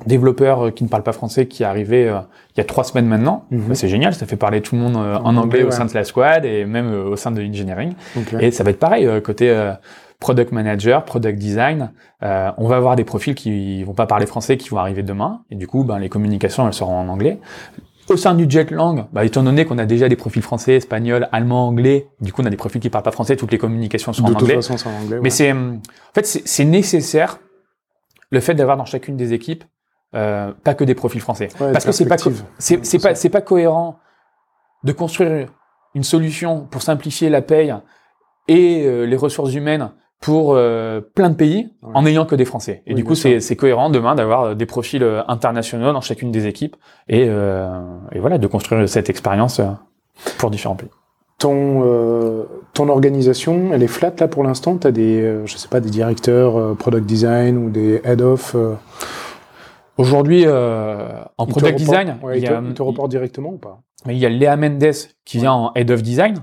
[0.07, 2.19] développeur euh, qui ne parle pas français qui est arrivé euh,
[2.57, 3.47] il y a trois semaines maintenant.
[3.51, 5.85] Bah, c'est génial, ça fait parler tout le monde euh, en, En anglais, au sein
[5.85, 7.95] de la squad et même euh, au sein de engineering.
[8.17, 8.35] Ok.
[8.41, 9.73] Et ça va être pareil côté
[10.21, 11.93] product manager, product design.
[12.23, 15.55] on va avoir des profils qui vont pas parler français, qui vont arriver demain, et
[15.55, 17.39] du coup, ben, les communications elles seront en anglais.
[18.09, 21.69] Au sein du Jetlang, bah, étant donné qu'on a déjà des profils français, espagnol, allemand,
[21.69, 24.25] anglais, du coup on a des profils qui parlent pas français, toutes les communications sont
[24.25, 24.57] de en toute anglais.
[24.57, 25.17] façon, c'est en anglais.
[25.17, 25.31] Mais ouais.
[25.31, 25.81] c'est, en
[26.15, 27.39] fait, c'est nécessaire
[28.31, 29.65] le fait d'avoir dans chacune des équipes
[30.15, 32.17] euh, pas que des profils français, Ouais, parce que c'est pas
[32.59, 33.99] c'est pas c'est pas cohérent
[34.85, 35.49] de construire
[35.95, 37.75] une solution pour simplifier la paye
[38.49, 39.91] et euh, les ressources humaines
[40.21, 41.91] pour euh, plein de pays Ouais.
[41.95, 42.83] en n'ayant que des Français.
[42.87, 46.77] Et Oui, du coup, c'est cohérent demain d'avoir des profils internationaux dans chacune des équipes
[47.09, 49.61] et, et voilà de construire cette expérience
[50.39, 50.89] pour différents pays.
[51.39, 52.45] Ton, euh,
[52.75, 54.77] ton organisation, elle est flat là pour l'instant?
[54.79, 58.55] T'as des, euh, je sais pas, des directeurs euh, product design ou des head of
[59.97, 63.59] Aujourd'hui, euh, en product design, ouais, il y te, a, ils te reportent directement ou
[63.59, 63.81] pas?
[64.09, 64.93] il y a Léa Mendes
[65.25, 65.43] qui Ouais.
[65.43, 66.37] vient en Head of Design.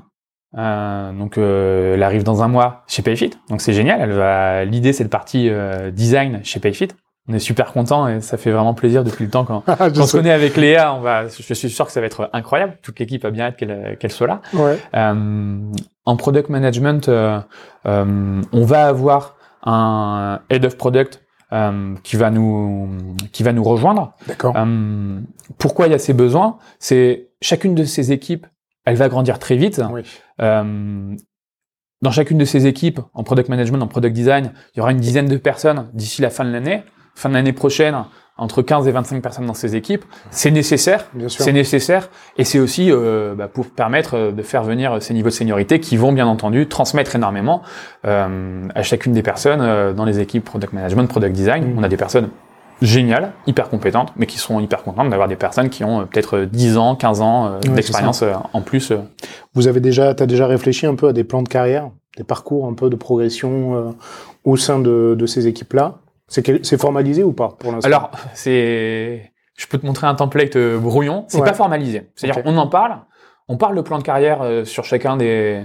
[0.58, 3.32] Euh, donc euh, elle arrive dans un mois chez Payfit.
[3.49, 4.02] Donc c'est génial.
[4.02, 4.66] Elle va.
[4.66, 6.89] L'idée c'est le parti euh, design chez Payfit.
[7.30, 9.91] On est super content et ça fait vraiment plaisir depuis le temps quand, Je quand
[10.02, 10.93] on se connaît avec Léa.
[10.95, 11.28] On va.
[11.28, 12.78] Je suis sûr que ça va être incroyable.
[12.82, 14.41] Toute l'équipe a bien hâte qu'elle qu'elle soit là.
[14.54, 14.78] Ouais.
[14.95, 15.60] Euh,
[16.06, 17.39] en product management, euh,
[17.86, 21.20] on va avoir un head of product
[21.54, 22.89] euh, qui va nous
[23.32, 24.14] qui va nous rejoindre.
[24.28, 24.56] D'accord.
[24.56, 25.20] Euh,
[25.58, 26.58] pourquoi il y a ces besoins?
[26.80, 28.47] C'est chacune de ces équipes,
[28.86, 29.82] elle va grandir très vite.
[29.91, 30.02] Oui.
[30.41, 31.16] Euh,
[32.02, 34.99] dans chacune de ces équipes, en product management, en product design, il y aura une
[34.99, 36.84] dizaine de personnes d'ici la fin de l'année.
[37.14, 38.06] Fin de l'année prochaine,
[38.41, 40.03] entre 15 et 25 personnes dans ces équipes.
[40.31, 41.05] C'est nécessaire.
[41.27, 45.29] C'est nécessaire et c'est aussi euh, bah, pour permettre euh, de faire venir ces niveaux
[45.29, 47.61] de seniorité qui vont bien entendu transmettre énormément
[48.05, 51.65] euh, à chacune des personnes euh, dans les équipes product management, product design.
[51.65, 51.77] Mhm.
[51.77, 52.29] On a des personnes
[52.81, 56.77] géniales, hyper compétentes, mais qui sont hyper contentes d'avoir des personnes qui ont peut-être 10
[56.77, 58.23] ans, 15 ans d'expérience
[58.53, 58.91] en plus.
[59.53, 62.67] Vous avez déjà, t'as déjà réfléchi un peu à des plans de carrière, des parcours
[62.67, 63.91] un peu de progression euh,
[64.43, 65.99] au sein de, de ces équipes-là?
[66.32, 70.79] C'est formalisé ou pas pour l'instant Alors, c'est, je peux te montrer un template euh,
[70.79, 71.25] brouillon.
[71.27, 71.45] C'est Ouais.
[71.45, 72.09] pas formalisé.
[72.15, 72.99] C'est-à-dire, on en parle,
[73.49, 75.63] on parle de plan de carrière euh, sur chacun des,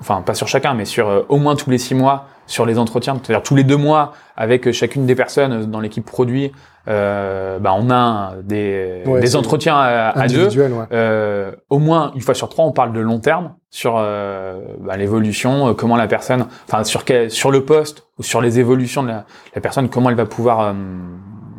[0.00, 2.78] enfin pas sur chacun, mais sur euh, au moins tous les six mois sur les
[2.78, 6.52] entretiens, c'est-à-dire tous les deux mois avec euh, chacune des personnes euh, dans l'équipe produit.
[6.88, 10.56] Euh, bah, on a des, Ouais, des entretiens à, à deux.
[10.56, 10.84] ouais.
[10.92, 14.96] Euh, au moins une fois sur trois, on parle de long terme sur euh, bah,
[14.96, 19.08] l'évolution, comment la personne, enfin sur quel, sur le poste ou sur les évolutions de
[19.08, 19.24] la,
[19.56, 20.72] la personne, comment elle va pouvoir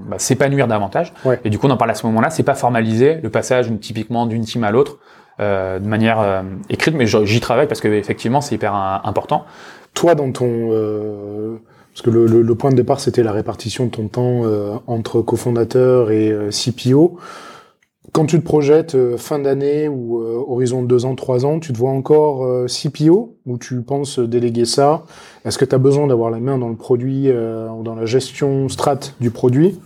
[0.08, 1.14] bah, s'épanouir davantage.
[1.26, 1.42] Ouais.
[1.44, 2.30] Et du coup, on en parle à ce moment-là.
[2.30, 4.98] C'est pas formalisé le passage typiquement d'une team à l'autre
[5.40, 9.46] de manière euh, écrite, mais j'y travaille parce que effectivement, c'est hyper euh, important.
[9.94, 10.70] Toi, dans ton...
[10.72, 11.56] euh,
[11.94, 14.76] parce que le, le- le point de départ, c'était la répartition de ton temps euh,
[14.88, 17.18] entre cofondateur et euh, CPO.
[18.14, 21.60] Quand tu te projettes euh, fin d'année ou euh, horizon de deux ans, trois ans,
[21.60, 25.04] tu te vois encore euh, CPO ou tu penses déléguer ça?
[25.46, 28.70] Est-ce que tu as besoin d'avoir la main dans le produit euh, dans la gestion
[28.70, 29.80] strat du produit?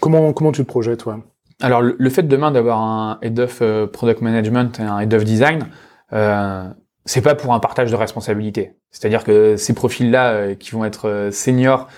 [0.00, 1.20] Comment comment tu te projettes, toi
[1.60, 5.12] Alors le, le fait demain d'avoir un head of euh, product management et un head
[5.14, 5.66] of design,
[6.12, 6.68] euh,
[7.04, 8.74] c'est pas pour un partage de responsabilité.
[8.90, 11.88] C'est-à-dire que ces profils-là euh, qui vont être euh, seniors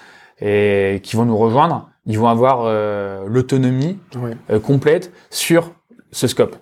[0.41, 3.99] et qui vont nous rejoindre, ils vont avoir euh, l'autonomie
[4.65, 5.73] complète sur
[6.11, 6.57] ce scope.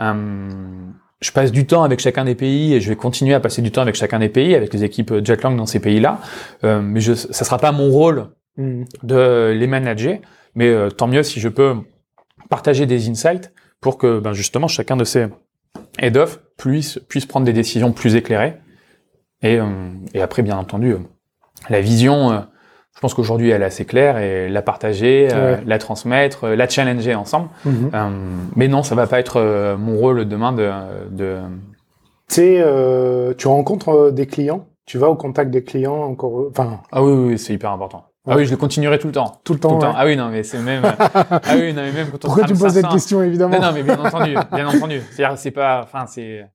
[0.00, 3.70] Je passe du temps avec chacun des pays et je vais continuer à passer du
[3.70, 6.18] temps avec chacun des pays, avec les équipes Jetlang dans ces pays-là.
[6.64, 8.84] Euh, mais je, ça sera pas mon rôle Mhm.
[9.02, 10.18] de les manager,
[10.54, 11.74] mais euh, tant mieux si je peux
[12.54, 15.26] partager des insights pour que ben, justement chacun de ces
[15.98, 18.54] head of puisse, puisse prendre des décisions plus éclairées.
[19.42, 19.64] Et, euh,
[20.14, 20.98] et après, bien entendu, euh,
[21.68, 22.38] la vision, euh,
[22.94, 25.62] je pense qu'aujourd'hui elle est assez claire et la partager, Ouais.
[25.66, 27.48] la transmettre, la challenger ensemble.
[27.64, 27.90] Mhm.
[28.54, 29.40] Mais non, ça va pas être
[29.76, 30.70] mon rôle demain de,
[31.10, 31.40] de
[32.28, 32.62] Tu
[33.48, 37.38] rencontres des clients, tu vas au contact des clients encore, enfin, ah oui oui, oui,
[37.38, 38.04] c'est hyper important.
[38.26, 39.40] Ah oui, je le continuerai tout le temps.
[39.44, 39.74] tout le Tout temps.
[39.74, 39.88] le temps.
[39.90, 39.94] ouais.
[39.98, 40.82] Ah oui, non, mais c'est même.
[40.98, 43.58] ah oui, non, mais même quand on Pourquoi tu crame poses cette 500, question, évidemment
[43.58, 45.00] Non, non, mais bien entendu, bien entendu.
[45.10, 46.46] C'est-à-dire, c'est pas, enfin, c'est,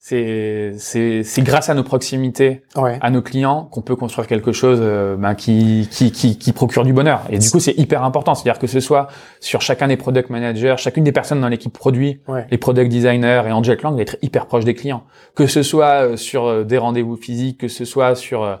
[0.00, 2.98] c'est, c'est, c'est grâce à nos proximités, Ouais.
[3.00, 6.84] à nos clients, qu'on peut construire quelque chose euh, ben, qui, qui, qui, qui procure
[6.84, 7.22] du bonheur.
[7.30, 8.36] Et du coup, c'est hyper important.
[8.36, 9.08] C'est-à-dire que ce soit
[9.40, 12.46] sur chacun des product managers, chacune des personnes dans l'équipe produit, Ouais.
[12.48, 15.02] les product designers et en Jetlang d'être hyper proche des clients.
[15.34, 18.56] Que ce soit euh, sur euh, des rendez-vous physiques, que ce soit sur euh, euh,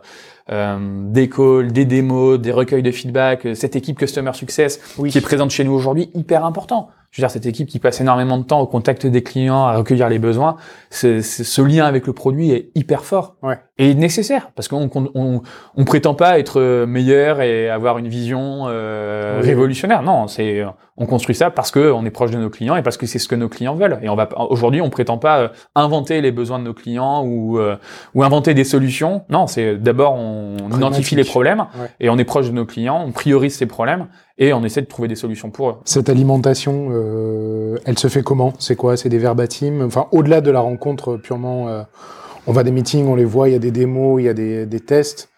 [0.50, 5.10] des calls, des démos, des recueils de feedback, euh, cette équipe Customer Success Oui.
[5.10, 6.88] qui est présente chez nous aujourd'hui, hyper important.
[7.10, 9.76] Je veux dire, cette équipe qui passe énormément de temps au contact des clients, à
[9.76, 10.56] recueillir les besoins,
[10.90, 13.58] c'est- ce lien avec le produit est hyper fort Ouais.
[13.78, 15.40] Et nécessaire parce qu'on on,
[15.76, 19.46] on, prétend pas être euh, meilleur et avoir une vision euh, Oui.
[19.48, 20.02] révolutionnaire.
[20.02, 20.64] Non, c'est
[20.96, 23.20] on construit ça parce que on est proche de nos clients et parce que c'est
[23.20, 24.00] ce que nos clients veulent.
[24.02, 27.22] Et on va pas- aujourd'hui, on prétend pas euh, inventer les besoins de nos clients
[27.24, 27.76] ou euh,
[28.14, 29.22] ou inventer des solutions.
[29.30, 31.88] Non, c'est d'abord on identifie les problèmes Ouais.
[32.00, 34.08] et on est proche de nos clients, on priorise ces problèmes
[34.38, 35.74] et on essaie de trouver des solutions pour eux.
[35.84, 38.52] Cette alimentation, euh, elle se fait comment?
[38.58, 38.96] C'est quoi?
[38.96, 39.82] C'est des verbatims?
[39.82, 41.82] Enfin, au-delà de la rencontre purement, euh,
[42.48, 44.28] on va à des meetings, on les voit, il y a des démos, il y
[44.28, 45.28] a des, des tests.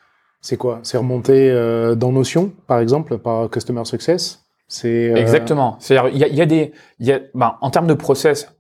[0.41, 0.79] C'est quoi?
[0.85, 4.45] C'est remonté euh, dans Notion, par exemple, par Customer Success?
[4.69, 5.77] C'est euh, Exactement.
[5.81, 7.95] C'est-à-dire, il y a, il y a des, il y a, ben, en termes de
[7.95, 8.55] process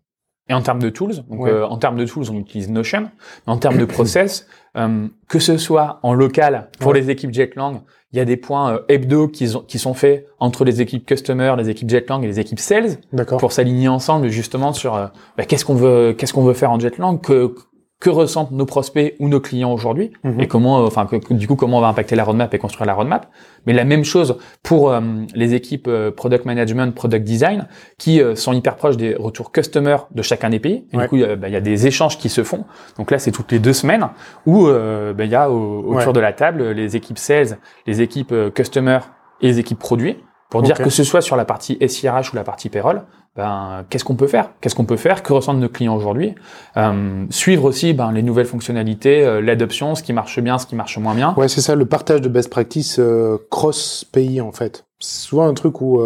[0.48, 1.50] et en termes de tools, donc Ouais.
[1.50, 3.02] euh, en termes de tools, on utilise Notion,
[3.46, 4.46] mais en termes de process,
[4.76, 7.00] euh, que ce soit en local pour Ouais.
[7.00, 7.82] les équipes Jetlang,
[8.12, 11.06] il y a des points euh, hebdo qui, sont- qui sont faits entre les équipes
[11.06, 12.96] customer, les équipes Jetlang et les équipes sales
[13.38, 15.06] pour s'aligner ensemble justement sur euh,
[15.38, 17.54] bah, qu'est-ce qu'on veut, qu'est-ce qu'on veut faire en Jetlang, que
[18.00, 20.40] que ressentent nos prospects ou nos clients aujourd'hui Mhm.
[20.40, 22.86] et comment, euh, enfin, que- du coup, comment on va impacter la roadmap et construire
[22.86, 23.28] la roadmap.
[23.66, 25.00] Mais la même chose pour euh,
[25.34, 29.98] les équipes euh, product management, product design, qui euh, sont hyper proches des retours customer
[30.12, 30.86] de chacun des pays.
[30.92, 31.02] Et Ouais.
[31.04, 32.64] du coup, il y, a- bah, il y a des échanges qui se font.
[32.96, 34.08] Donc là, c'est toutes les deux semaines
[34.46, 36.12] où bah, il y a au- autour Ouais.
[36.14, 39.00] de la table les équipes sales, les équipes customer
[39.42, 40.16] et les équipes produits
[40.48, 43.02] pour dire que ce soit sur la partie SIRH ou la partie payroll,
[43.40, 44.50] ben, qu'est-ce qu'on peut faire?
[44.60, 45.22] Qu'est-ce qu'on peut faire?
[45.22, 46.34] Que ressentent nos clients aujourd'hui?
[46.76, 50.76] Euh, Suivre aussi ben, les nouvelles fonctionnalités, euh, l'adoption, ce qui marche bien, ce qui
[50.76, 51.32] marche moins bien.
[51.38, 54.84] Ouais, c'est ça, le partage de best practice euh, cross pays en fait.
[54.98, 56.02] C'est souvent un truc où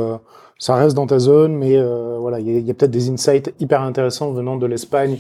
[0.59, 1.77] ça reste dans ta zone, mais
[2.21, 5.19] voilà, il y a peut-être des insights hyper intéressants venant de l'Espagne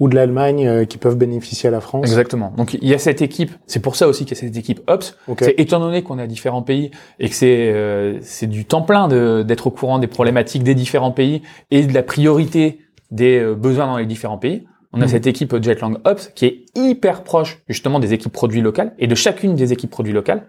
[0.00, 2.04] ou de l'Allemagne euh, qui peuvent bénéficier à la France.
[2.06, 2.52] Exactement.
[2.56, 4.80] Donc il y a cette équipe, c'est pour ça aussi qu'il y a cette équipe
[4.86, 5.16] Ops.
[5.40, 9.08] C'est étant donné qu'on a différents pays et que c'est euh, c'est du temps plein
[9.08, 12.78] de- d'être au courant des problématiques des différents pays et de la priorité
[13.10, 14.66] des euh, besoins dans les différents pays.
[14.92, 15.08] On a Mhm.
[15.10, 19.14] cette équipe Jetlang Ops qui est hyper proche justement des équipes produits locales et de
[19.14, 20.46] chacune des équipes produits locales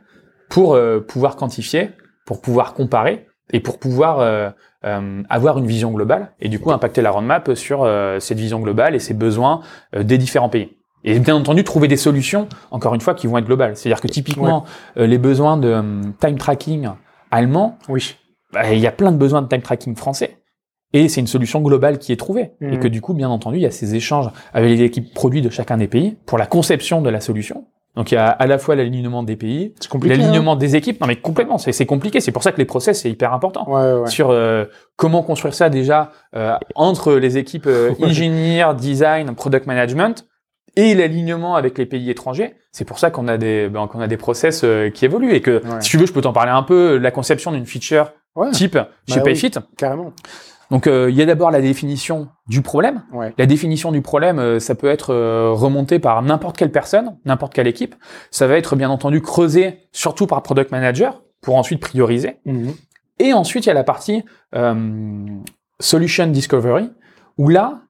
[0.50, 1.90] pour euh, pouvoir quantifier,
[2.26, 4.20] pour pouvoir comparer et pour pouvoir
[4.86, 8.60] euh, avoir une vision globale et du coup impacter la roadmap sur euh, cette vision
[8.60, 9.62] globale et ses besoins
[9.96, 10.72] euh, des différents pays.
[11.04, 13.78] Et bien entendu, trouver des solutions, encore une fois, qui vont être globales.
[13.78, 14.66] C'est-à-dire que typiquement,
[14.98, 16.90] euh, les besoins de euh, time tracking
[17.32, 18.18] allemand, Oui.
[18.52, 20.38] bah, il y a plein de besoins de time tracking français.
[20.92, 22.52] Et c'est une solution globale qui est trouvée.
[22.62, 25.42] Et que du coup, bien entendu, il y a ces échanges avec les équipes produits
[25.44, 27.66] de chacun des pays pour la conception de la solution.
[28.00, 30.16] Donc il y a à la fois l'alignement des pays, compliqué.
[30.16, 30.18] hein.
[30.20, 31.02] l'alignement des équipes.
[31.02, 32.22] Non mais complètement, c'est compliqué.
[32.22, 33.66] C'est pour ça que les process c'est hyper important.
[33.70, 34.10] Ouais, ouais.
[34.10, 34.64] Sur euh,
[34.96, 40.26] comment construire ça déjà euh, entre les équipes euh, engineer, design, product management
[40.78, 42.56] et l'alignement avec les pays étrangers.
[42.72, 45.42] C'est pour ça qu'on a des ben, qu'on a des process euh, qui évoluent et
[45.42, 45.82] que Ouais.
[45.82, 46.96] si tu veux, je peux t'en parler un peu.
[46.98, 48.14] La conception d'une feature
[48.54, 48.88] type chez Bah
[49.18, 49.22] oui.
[49.24, 49.52] Payfit.
[49.78, 50.14] carrément.
[50.72, 53.04] Donc euh, il y a d'abord la définition du problème.
[53.12, 53.34] Ouais.
[53.38, 57.54] La définition du problème, euh, ça peut être euh, remonté par n'importe quelle personne, n'importe
[57.54, 57.96] quelle équipe.
[58.32, 62.38] Ça va être bien entendu creusé surtout par product manager pour ensuite prioriser.
[62.46, 62.74] Mhm.
[63.20, 64.24] Et ensuite, il y a la partie
[65.82, 66.90] solution discovery
[67.38, 67.82] où là,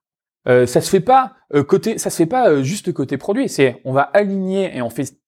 [0.48, 1.34] ça se fait pas
[1.68, 3.48] côté, ça se fait pas juste côté produit.
[3.48, 5.19] C'est on va aligner et on fait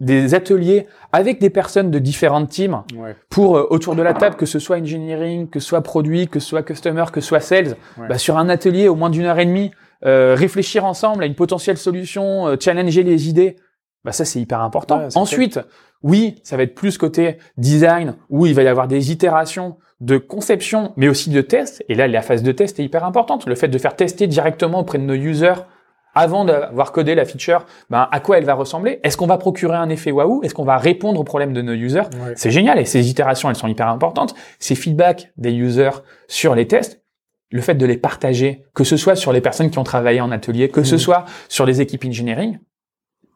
[0.00, 3.16] des ateliers avec des personnes de différentes teams Ouais.
[3.30, 6.38] pour euh, autour de la table, que ce soit engineering, que ce soit produit, que
[6.40, 8.08] ce soit customer, que ce soit sales, Ouais.
[8.08, 9.70] bah, sur un atelier au moins d'une heure et demie,
[10.04, 13.56] euh, réfléchir ensemble à une potentielle solution, euh, challenger les idées,
[14.04, 14.98] bah ça c'est hyper important.
[14.98, 15.58] Ouais, Ensuite,
[16.02, 20.18] oui, ça va être plus côté design où il va y avoir des itérations de
[20.18, 21.82] conception, mais aussi de test.
[21.88, 23.46] Et là, la phase de test est hyper importante.
[23.46, 25.54] Le fait de faire tester directement auprès de nos users
[26.16, 28.98] avant d'avoir codé la feature, ben, à quoi elle va ressembler?
[29.04, 30.42] Est-ce qu'on va procurer un effet waouh?
[30.42, 32.00] Est-ce qu'on va répondre aux problèmes de nos users?
[32.24, 32.32] Ouais.
[32.34, 34.34] c'est génial et ces itérations, elles sont hyper importantes.
[34.58, 35.90] Ces feedbacks des users
[36.26, 37.02] sur les tests,
[37.52, 40.32] le fait de les partager, que ce soit sur les personnes qui ont travaillé en
[40.32, 41.00] atelier, que ce Mhm.
[41.00, 42.58] soit sur les équipes engineering,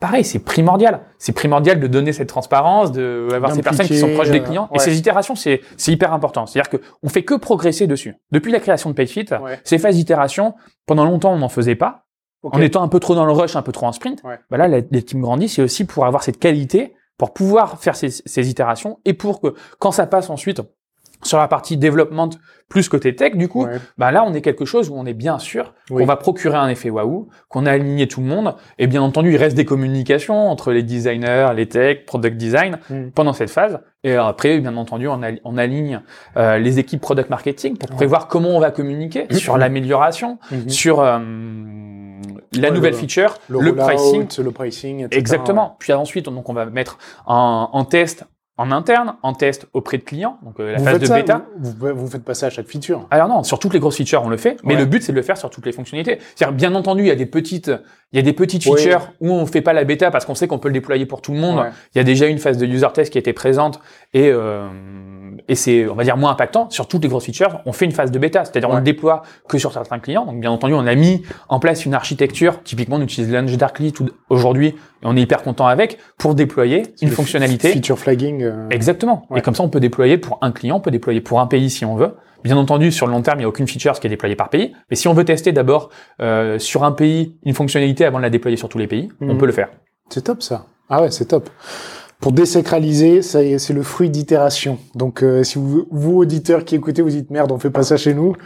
[0.01, 1.01] pareil, c'est primordial.
[1.19, 4.45] C'est primordial de donner cette transparence, de avoir ces personnes qui sont proches des euh,
[4.45, 4.69] clients.
[4.73, 4.77] ouais.
[4.77, 6.47] Et ces itérations, c'est c'est hyper important.
[6.47, 8.15] C'est-à-dire que on fait que progresser dessus.
[8.33, 9.61] Depuis la création de PageFit, Ouais.
[9.65, 10.55] ces phases d'itération,
[10.87, 12.07] pendant longtemps, on n'en faisait pas.
[12.43, 14.39] En étant un peu trop dans le rush, un peu trop en sprint, Ouais.
[14.51, 18.09] bah là, les teams grandissent, c'est aussi pour avoir cette qualité, pour pouvoir faire ces,
[18.11, 20.63] ces itérations et pour que quand ça passe ensuite
[21.23, 22.31] sur la partie développement
[22.69, 23.79] plus côté tech, du coup, Ouais.
[23.99, 26.03] bah là, on est quelque chose où on est bien sûr Oui.
[26.03, 28.55] qu'on va procurer un effet waouh, qu'on a aligné tout le monde.
[28.79, 33.09] Et bien entendu, il reste des communications entre les designers, les tech, product design Mm.
[33.11, 33.81] pendant cette phase.
[34.05, 36.01] Et après, bien entendu, on, a- on aligne
[36.37, 37.97] euh, les équipes product marketing pour Ouais.
[37.97, 40.69] prévoir comment on va communiquer sur l'amélioration, Mhm.
[40.69, 41.19] sur euh,
[42.55, 44.27] la Ouais, nouvelle le- feature, Le, pricing.
[44.45, 45.19] le pricing, etc.
[45.19, 45.77] Exactement.
[45.81, 48.25] Puis ensuite, donc on va mettre en, en test
[48.57, 51.47] en interne, en test auprès de clients, donc euh, la Vous phase de ça, bêta.
[51.59, 53.07] Vous, vous, vous faites pas ça à chaque feature.
[53.11, 54.81] Alors non, sur toutes les grosses features, on le fait, mais Ouais.
[54.81, 56.19] le but c'est de le faire sur toutes les fonctionnalités.
[56.35, 57.73] C'est-à-dire, bien entendu, il y a des petites,
[58.13, 60.47] il y a des petites features où on fait pas la bêta parce qu'on sait
[60.47, 61.59] qu'on peut le déployer pour tout le monde.
[61.61, 61.71] Ouais.
[61.95, 63.81] Il y a déjà une phase de user test qui était présente
[64.13, 64.69] et euh,
[65.49, 66.69] et c'est, on va dire, moins impactant.
[66.71, 69.23] Sur toutes les grosses features, on fait une phase de bêta, c'est-à-dire on le déploie
[69.49, 70.25] que sur certains clients.
[70.27, 72.63] Donc bien entendu, on a mis en place une architecture.
[72.63, 73.93] Typiquement, on utilise Launch Darkly
[74.29, 74.75] aujourd'hui et
[75.05, 77.69] on est hyper content avec pour déployer une fonctionnalité.
[77.73, 78.43] Feature flagging.
[78.43, 79.27] euh, Exactement.
[79.31, 79.39] Ouais.
[79.39, 81.71] Et comme ça, on peut déployer pour un client, on peut déployer pour un pays
[81.71, 82.15] si on veut.
[82.43, 84.49] Bien entendu, sur le long terme, il n'y a aucune feature qui est déployée par
[84.49, 84.73] pays.
[84.89, 85.91] Mais si on veut tester d'abord
[86.23, 89.35] euh, sur un pays une fonctionnalité avant de la déployer sur tous les pays, on
[89.35, 89.39] Mhm.
[89.39, 89.69] peut le faire.
[90.09, 90.65] C'est top ça.
[90.89, 91.51] Ah ouais, c'est top.
[92.21, 92.33] Pour
[93.05, 94.79] est, c'est le fruit d'itération.
[94.95, 97.97] Donc, euh, si vous, vous, auditeurs qui écoutez, vous dites merde, on fait pas ça
[97.97, 98.37] chez nous,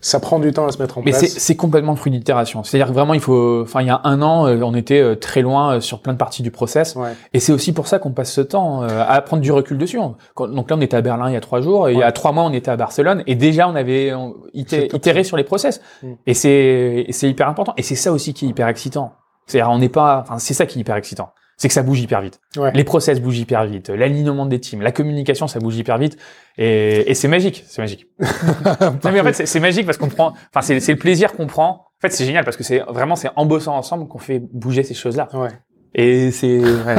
[0.00, 1.38] ça prend du temps à se mettre en Mais c'est place.
[1.38, 2.62] c'est complètement le fruit d'itération.
[2.62, 3.62] C'est-à-dire que vraiment, il faut.
[3.62, 6.12] Enfin, il y a un an, euh, on était euh, très loin euh, sur plein
[6.12, 6.94] de parties du process.
[6.94, 7.12] Ouais.
[7.32, 9.96] Et c'est aussi pour ça qu'on passe ce temps à prendre du recul dessus.
[9.96, 12.12] Donc là, on était à Berlin il y a trois jours, et il y a
[12.12, 14.12] trois mois, on était à Barcelone, et déjà, on avait
[14.52, 15.80] ité- itéré sur les process.
[16.02, 16.12] Mm.
[16.26, 17.72] Et c'est et c'est hyper important.
[17.78, 19.14] Et c'est ça aussi qui est hyper excitant.
[19.46, 20.20] C'est-à-dire, on n'est pas.
[20.20, 21.30] Enfin, c'est ça qui est hyper excitant.
[21.56, 22.40] C'est que ça bouge hyper vite.
[22.56, 22.72] Ouais.
[22.74, 23.88] Les process bougent hyper vite.
[23.90, 26.16] L'alignement des teams, la communication, ça bouge hyper vite.
[26.58, 27.64] Et, et c'est magique.
[27.68, 28.06] C'est magique.
[28.20, 30.34] non, mais en fait, c'est- magique parce qu'on prend.
[30.54, 31.70] Enfin, c'est le plaisir qu'on prend.
[31.70, 34.82] En fait, c'est génial parce que c'est vraiment c'est en bossant ensemble qu'on fait bouger
[34.82, 35.28] ces choses-là.
[35.32, 35.48] Ouais.
[35.94, 36.58] Et c'est.
[36.60, 36.96] ouais,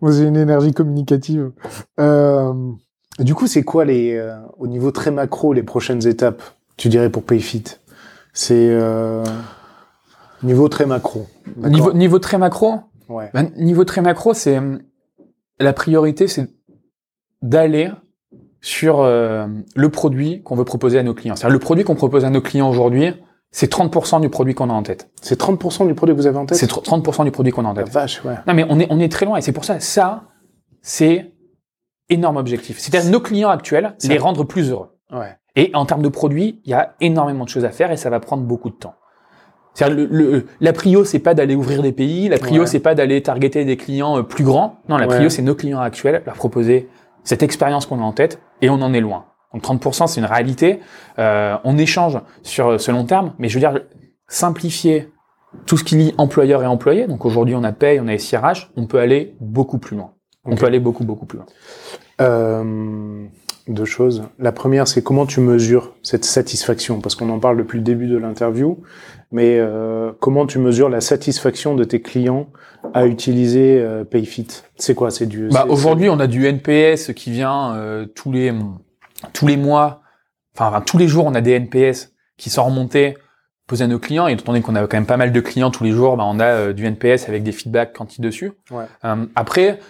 [0.00, 1.52] Vous avez une énergie communicative.
[2.00, 2.52] Euh,
[3.18, 6.42] du coup, c'est quoi les, euh, au niveau très macro, les prochaines étapes,
[6.76, 7.64] tu dirais, pour PayFit?
[8.32, 9.24] C'est euh,
[10.42, 11.26] niveau très macro.
[11.94, 13.30] Niveau très macro, Ouais.
[13.34, 14.80] ben, niveau très macro, c'est hum,
[15.60, 16.48] la priorité, c'est
[17.42, 17.90] d'aller
[18.60, 19.46] sur euh,
[19.76, 21.36] le produit qu'on veut proposer à nos clients.
[21.36, 23.14] C'est-à-dire le produit qu'on propose à nos clients aujourd'hui,
[23.52, 25.08] c'est 30% du produit qu'on a en tête.
[25.22, 26.58] C'est 30% du produit que vous avez en tête?
[26.58, 27.92] C'est tr- 30% du produit qu'on a en La tête.
[27.92, 28.34] vache, ouais.
[28.46, 30.24] Non, mais on est, on est très loin et c'est pour ça, ça,
[30.82, 31.32] c'est
[32.08, 32.78] énorme objectif.
[32.78, 34.90] C'est-à-dire nos clients actuels, les rendre plus heureux.
[35.12, 35.36] Ouais.
[35.54, 38.10] Et en termes de produits, il y a énormément de choses à faire et ça
[38.10, 38.94] va prendre beaucoup de temps.
[39.80, 42.28] Le, le- la prio, c'est pas d'aller ouvrir des pays.
[42.28, 42.66] La prio, Ouais.
[42.66, 44.80] c'est pas d'aller targeter des clients euh, plus grands.
[44.88, 45.16] Non, la Ouais.
[45.16, 46.88] prio, c'est nos clients actuels, leur proposer
[47.24, 49.26] cette expérience qu'on a en tête et on en est loin.
[49.52, 50.80] Donc 30%, c'est une réalité.
[51.18, 53.80] Euh, on échange sur euh, ce long terme, mais je veux dire
[54.28, 55.10] simplifier
[55.66, 57.06] tout ce qui lie employeur et employé.
[57.06, 58.70] Donc aujourd'hui, on a paye, on a SIRH.
[58.76, 60.12] On peut aller beaucoup plus loin.
[60.44, 61.46] On peut aller beaucoup beaucoup plus loin.
[62.20, 63.24] Euh,
[63.68, 64.24] deux choses.
[64.38, 67.00] La première, c'est comment tu mesures cette satisfaction?
[67.00, 68.78] Parce qu'on en parle depuis le début de l'interview,
[69.32, 72.48] mais euh, comment tu mesures la satisfaction de tes clients
[72.94, 74.46] à utiliser euh, PayFit?
[74.76, 75.10] C'est quoi?
[75.10, 78.52] C'est du Bah, aujourd'hui, on a du NPS qui vient euh, tous les
[79.32, 80.02] tous les mois,
[80.54, 83.16] enfin, enfin, tous les jours, on a des NPS qui sont remontés
[83.66, 84.28] posés à nos clients.
[84.28, 86.24] Et étant donné qu'on a quand même pas mal de clients tous les jours, bah,
[86.26, 88.52] on a euh, du NPS avec des feedbacks quanti dessus.
[88.70, 88.84] Ouais.
[89.04, 89.80] Euh, après,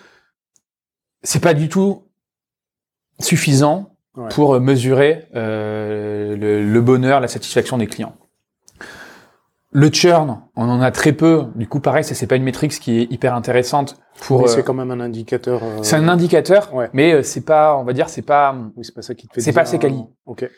[1.22, 2.05] c'est pas du tout
[3.20, 4.30] suffisant Ouais.
[4.30, 8.16] pour mesurer euh, le, le bonheur, la satisfaction des clients.
[9.73, 11.45] Le churn, on en a très peu.
[11.55, 14.41] Du coup, pareil, ça c'est pas une métrique qui est hyper intéressante pour.
[14.43, 15.61] Mais euh, c'est quand même un indicateur.
[15.62, 16.89] euh, c'est un indicateur, Ouais.
[16.93, 18.55] mais euh, c'est pas, on va dire, c'est pas.
[18.77, 19.41] Oui, c'est pas ça qui te fait.
[19.41, 20.03] C'est pas assez quali.
[20.25, 20.49] Ok.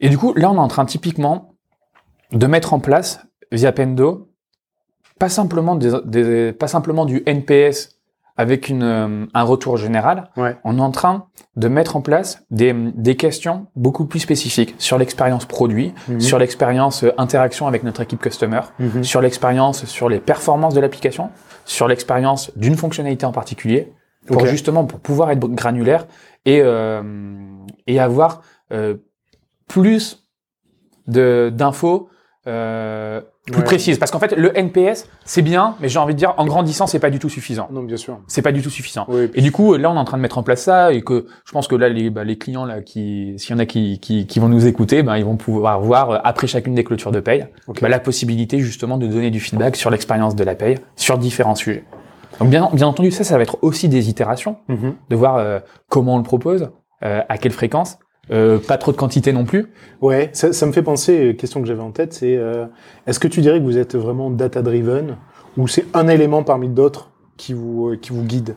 [0.00, 1.54] Et du coup, là, on est en train typiquement
[2.32, 3.20] de mettre en place
[3.52, 4.28] via Pendo
[5.18, 7.99] pas simplement des, des- pas simplement du NPS
[8.40, 10.56] avec une, euh, un retour général, Ouais.
[10.64, 11.26] on est en train
[11.56, 16.20] de mettre en place des, des questions beaucoup plus spécifiques sur l'expérience produit, Mhm.
[16.20, 19.04] sur l'expérience euh, interaction avec notre équipe customer, Mhm.
[19.04, 21.28] sur l'expérience sur les performances de l'application,
[21.66, 23.92] sur l'expérience d'une fonctionnalité en particulier,
[24.26, 26.06] pour justement pour pouvoir être granulaire
[26.46, 27.02] et euh,
[27.86, 28.40] et avoir
[28.72, 28.94] euh,
[29.68, 30.26] plus
[31.06, 32.08] de d'infos
[32.46, 33.64] euh, plus Ouais.
[33.64, 33.98] précises.
[33.98, 36.98] Parce qu'en fait, le NPS c'est bien, mais j'ai envie de dire en grandissant c'est
[36.98, 37.68] pas du tout suffisant.
[37.72, 38.18] Non, bien sûr.
[38.28, 39.06] C'est pas du tout suffisant.
[39.08, 41.02] Oui, Et du coup, là, on est en train de mettre en place ça et
[41.02, 43.66] que je pense que là, les, bah, les clients là, qui, s'il y en a
[43.66, 46.84] qui, qui, qui vont nous écouter, ben, ils vont pouvoir voir euh, après chacune des
[46.84, 47.46] clôtures de paye,
[47.80, 51.54] bah, la possibilité justement de donner du feedback sur l'expérience de la paye sur différents
[51.54, 51.84] sujets.
[52.38, 54.94] Donc bien, bien entendu, ça, ça va être aussi des itérations, Mhm.
[55.10, 56.70] de voir euh, comment on le propose,
[57.04, 57.98] euh, à quelle fréquence,
[58.30, 59.72] euh, pas trop de quantité non plus.
[60.00, 62.66] Ouais, ça, ça me fait penser, euh, question que j'avais en tête, c'est euh,
[63.06, 65.16] est-ce que tu dirais que vous êtes vraiment data-driven
[65.56, 68.56] ou c'est un élément parmi d'autres qui vous, qui vous guide?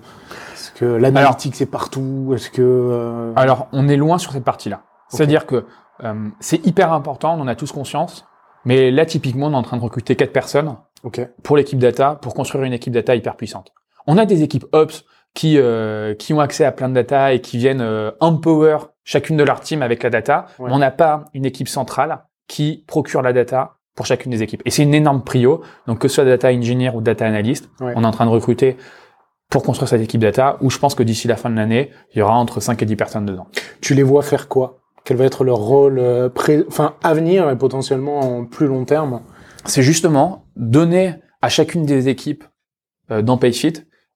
[0.53, 2.33] Est-ce que l'analytique c'est partout?
[2.35, 2.61] Est-ce que...
[2.61, 4.83] euh, Alors, on est loin sur cette partie-là.
[5.09, 5.65] C'est-à-dire que
[6.03, 8.25] euh, c'est hyper important, on en a tous conscience,
[8.65, 10.75] mais là, typiquement, on est en train de recruter quatre personnes
[11.43, 13.73] pour l'équipe data, pour construire une équipe data hyper puissante.
[14.07, 15.03] On a des équipes ops
[15.33, 19.35] qui euh, qui ont accès à plein de data et qui viennent euh, empower chacune
[19.37, 20.45] de leur team avec la data.
[20.59, 20.69] Ouais.
[20.69, 24.61] Mais on n'a pas une équipe centrale qui procure la data pour chacune des équipes.
[24.65, 25.61] Et c'est une énorme prio.
[25.87, 27.93] Donc que ce soit data engineer ou data analyst, Ouais.
[27.95, 28.77] on est en train de recruter
[29.49, 30.57] pour construire cette équipe data.
[30.61, 32.85] Où je pense que d'ici la fin de l'année, il y aura entre 5 et
[32.85, 33.47] 10 personnes dedans.
[33.81, 34.79] tu les vois faire quoi?
[35.05, 36.63] Quel va être leur rôle euh, pré...
[36.67, 39.21] enfin, à venir et potentiellement en plus long terme?
[39.65, 42.45] C'est justement donner à chacune des équipes
[43.11, 43.73] euh, dans Payfit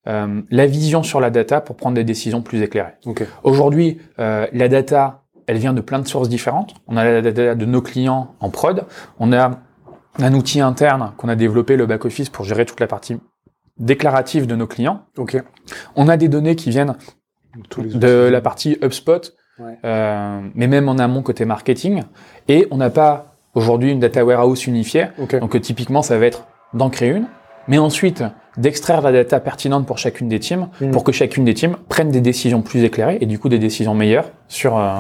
[0.07, 2.93] euh, la vision sur la data pour prendre des décisions plus éclairées.
[3.05, 3.25] Ok.
[3.43, 6.75] Aujourd'hui, euh, la data, elle vient de plein de sources différentes.
[6.87, 8.85] On a la data de nos clients en prod,
[9.19, 9.59] on a
[10.19, 13.17] un outil interne qu'on a développé, le back-office, pour gérer toute la partie
[13.77, 15.03] déclarative de nos clients.
[15.17, 15.41] Ok.
[15.95, 16.95] On a des données qui viennent
[17.77, 19.77] de la partie HubSpot, Ouais.
[19.85, 22.03] euh, mais même en amont côté marketing.
[22.47, 25.07] Et on n'a pas aujourd'hui une data warehouse unifiée.
[25.19, 25.39] Ok.
[25.39, 27.25] Donc typiquement, ça va être d'en créer une,
[27.67, 28.23] mais ensuite
[28.57, 30.91] d'extraire la data pertinente pour chacune des teams, Mm.
[30.91, 33.93] pour que chacune des teams prenne des décisions plus éclairées et du coup des décisions
[33.93, 34.91] meilleures sur euh,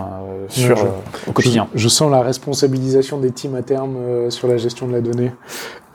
[0.47, 0.89] sur je- euh,
[1.27, 1.67] au quotidien.
[1.73, 5.01] Je, je sens la responsabilisation des teams à terme euh, sur la gestion de la
[5.01, 5.31] donnée.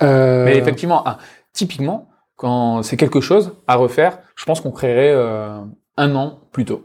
[0.02, 1.18] Euh, Mais effectivement, ah,
[1.52, 5.60] typiquement, quand c'est quelque chose à refaire, je pense qu'on créerait euh,
[5.96, 6.82] un an plus tôt.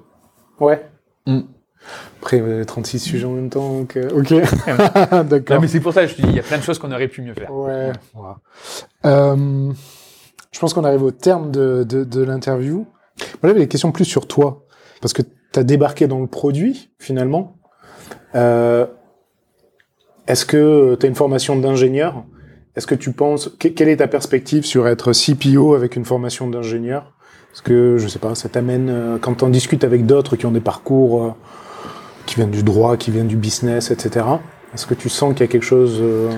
[0.59, 0.85] Ouais.
[1.25, 1.39] Mm.
[2.21, 4.31] Après, euh, 36 sujets en même temps, donc, euh, ok.
[5.11, 5.61] Non, D'accord.
[5.61, 6.91] mais c'est pour ça que je te dis, il y a plein de choses qu'on
[6.91, 7.51] aurait pu mieux faire.
[7.53, 7.91] Ouais.
[8.13, 8.37] voilà.
[9.05, 9.71] Euh,
[10.51, 12.85] je pense qu'on arrive au terme de, de, de l'interview.
[13.19, 14.65] Moi, j'avais des questions plus sur toi.
[15.01, 17.55] Parce que tu as débarqué dans le produit, finalement.
[18.35, 18.85] Euh,
[20.27, 22.23] Est-ce que tu as une formation d'ingénieur?
[22.75, 23.49] Est-ce que tu penses...
[23.59, 27.13] que- quelle est ta perspective sur être CPO avec une formation d'ingénieur?
[27.53, 28.89] Est-ce que, je sais pas, ça t'amène...
[28.89, 31.31] euh, quand tu en discutes avec d'autres qui ont des parcours euh,
[32.27, 34.25] qui viennent du droit, qui viennent du business, etc.
[34.73, 36.29] Est-ce que tu sens qu'il y a quelque chose euh,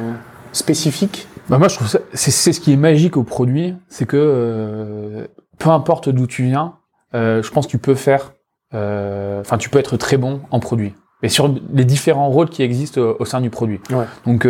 [0.54, 1.28] spécifique?
[1.50, 5.28] Bah moi je trouve ça c'est ce qui est magique au produit, c'est que euh,
[5.58, 6.76] peu importe d'où tu viens,
[7.16, 8.34] euh, je pense que tu peux faire
[8.76, 10.94] euh, enfin tu peux être très bon en produit.
[11.24, 13.82] Et sur les différents rôles qui existent au, au sein du produit.
[13.90, 14.06] Ouais.
[14.26, 14.46] Donc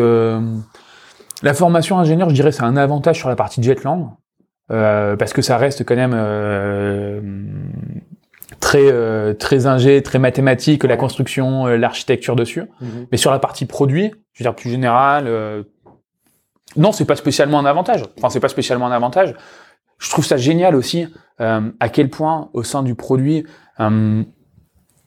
[1.41, 4.11] la formation ingénieur, je dirais c'est un avantage sur la partie Jetland
[4.67, 6.13] parce que ça reste quand même
[8.59, 12.63] très euh, très ingé, très mathématique, la construction, euh, l'architecture dessus.
[13.11, 15.63] Mais sur la partie produit, je veux dire plus général, euh,
[16.75, 18.03] non, c'est pas spécialement un avantage.
[18.17, 19.33] Enfin, c'est pas spécialement un avantage.
[19.97, 21.07] Je trouve ça génial aussi
[21.41, 23.45] euh, à quel point au sein du produit,
[23.79, 24.23] euh,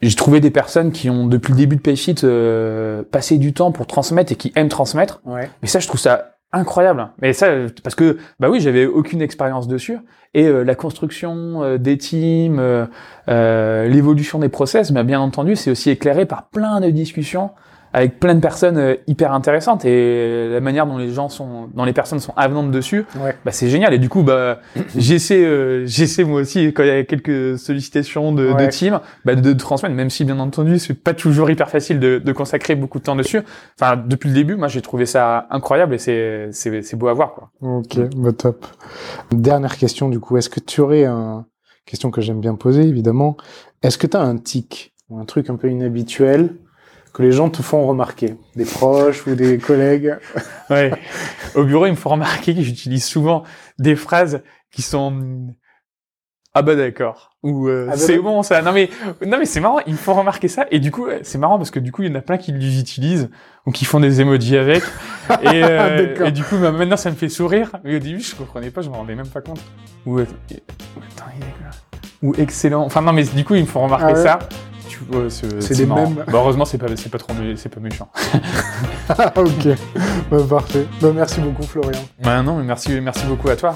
[0.01, 3.71] j'ai trouvé des personnes qui ont depuis le début de Payfit euh, passé du temps
[3.71, 5.21] pour transmettre et qui aiment transmettre.
[5.25, 5.49] Ouais.
[5.63, 7.09] Mais ça, je trouve ça incroyable.
[7.21, 7.49] Mais ça,
[7.83, 9.99] parce que bah oui, j'avais aucune expérience dessus
[10.35, 12.87] et euh, la construction euh, des teams, euh,
[13.29, 17.51] euh, l'évolution des process, mais bien entendu, c'est aussi éclairé par plein de discussions
[17.95, 21.85] avec plein de personnes euh, hyper intéressantes et la manière dont les gens sont, dont
[21.85, 23.37] les personnes sont avenantes dessus, Ouais.
[23.45, 23.93] bah c'est génial.
[23.95, 24.61] Et du coup, bah
[24.97, 28.67] j'essaie, euh, j'essaie moi aussi quand il y a quelques sollicitations de, Ouais.
[28.67, 32.01] de team, bah, de, de transmettre, même si bien entendu c'est pas toujours hyper facile
[32.01, 33.41] de, de consacrer beaucoup de temps dessus.
[33.81, 37.13] Enfin, depuis le début, moi j'ai trouvé ça incroyable et c'est c'est c'est beau à
[37.15, 37.51] voir quoi.
[37.61, 38.65] Ok, bah top.
[39.31, 41.47] Dernière question du coup, est-ce que tu aurais un
[41.87, 43.37] question que j'aime bien poser évidemment,
[43.83, 46.55] est-ce que tu as un tic ou un truc un peu inhabituel
[47.13, 50.17] que les gens te font remarquer, des proches ou des collègues
[50.71, 50.91] Ouais.
[51.55, 53.43] Au bureau, il me faut remarquer que j'utilise souvent
[53.79, 55.49] des phrases qui sont
[56.55, 58.61] ah bah d'accord ou euh, Ah bah c'est bah- bon ça.
[58.61, 58.91] Non mais
[59.27, 61.71] non mais c'est marrant, il me faut remarquer ça et du coup c'est marrant parce
[61.71, 63.31] que du coup il y en a plein qui les utilisent
[63.67, 64.83] ou qui font des emojis avec
[65.43, 66.27] et, euh, D'accord.
[66.27, 68.83] et du coup bah, maintenant ça me fait sourire mais au début je comprenais pas,
[68.83, 69.61] je me rendais même pas compte.
[70.05, 70.63] Ou euh, et-
[71.17, 71.71] attends, il est là.
[72.23, 72.83] ou excellent.
[72.85, 74.39] Enfin non, mais du coup, ils me font remarquer Ah ouais ça.
[75.29, 76.09] C'est des marrant.
[76.11, 76.25] mêmes.
[76.27, 78.09] Bah, heureusement, c'est pas, trop, c'est pas méchant.
[79.09, 79.69] Ah, ok,
[80.31, 80.87] Bah, parfait.
[81.01, 82.01] Bah, merci beaucoup Florian.
[82.23, 83.75] Bah non, mais merci, merci beaucoup à toi.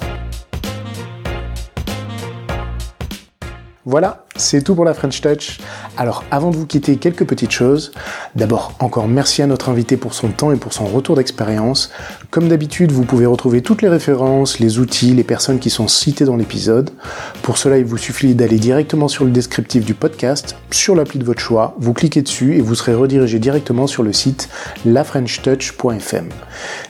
[3.85, 5.59] Voilà, c'est tout pour la French Touch.
[5.97, 7.93] Alors avant de vous quitter, quelques petites choses.
[8.35, 11.91] D'abord, encore merci à notre invité pour son temps et pour son retour d'expérience.
[12.31, 16.25] Comme d'habitude, vous pouvez retrouver toutes les références, les outils, les personnes qui sont citées
[16.25, 16.91] dans l'épisode.
[17.43, 21.25] Pour cela, il vous suffit d'aller directement sur le descriptif du podcast, sur l'appli de
[21.25, 24.49] votre choix, vous cliquez dessus et vous serez redirigé directement sur le site
[24.85, 26.29] lafrenchtouch.fm.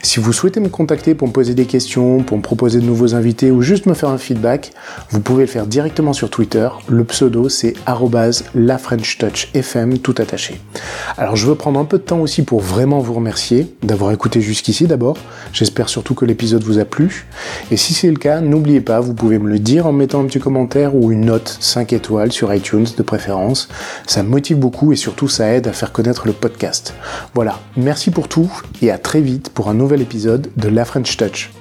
[0.01, 3.15] Si vous souhaitez me contacter pour me poser des questions, pour me proposer de nouveaux
[3.15, 4.71] invités ou juste me faire un feedback,
[5.09, 6.69] vous pouvez le faire directement sur Twitter.
[6.87, 7.73] Le pseudo c'est
[8.55, 10.59] lafrenchtouchfm tout attaché.
[11.17, 14.41] Alors je veux prendre un peu de temps aussi pour vraiment vous remercier d'avoir écouté
[14.41, 15.17] jusqu'ici d'abord.
[15.53, 17.27] J'espère surtout que l'épisode vous a plu.
[17.71, 20.25] Et si c'est le cas, n'oubliez pas, vous pouvez me le dire en mettant un
[20.25, 23.69] petit commentaire ou une note 5 étoiles sur iTunes de préférence.
[24.05, 26.93] Ça me motive beaucoup et surtout ça aide à faire connaître le podcast.
[27.33, 31.17] Voilà, merci pour tout et à très vite pour un nouvel épisode de La French
[31.17, 31.51] Touch.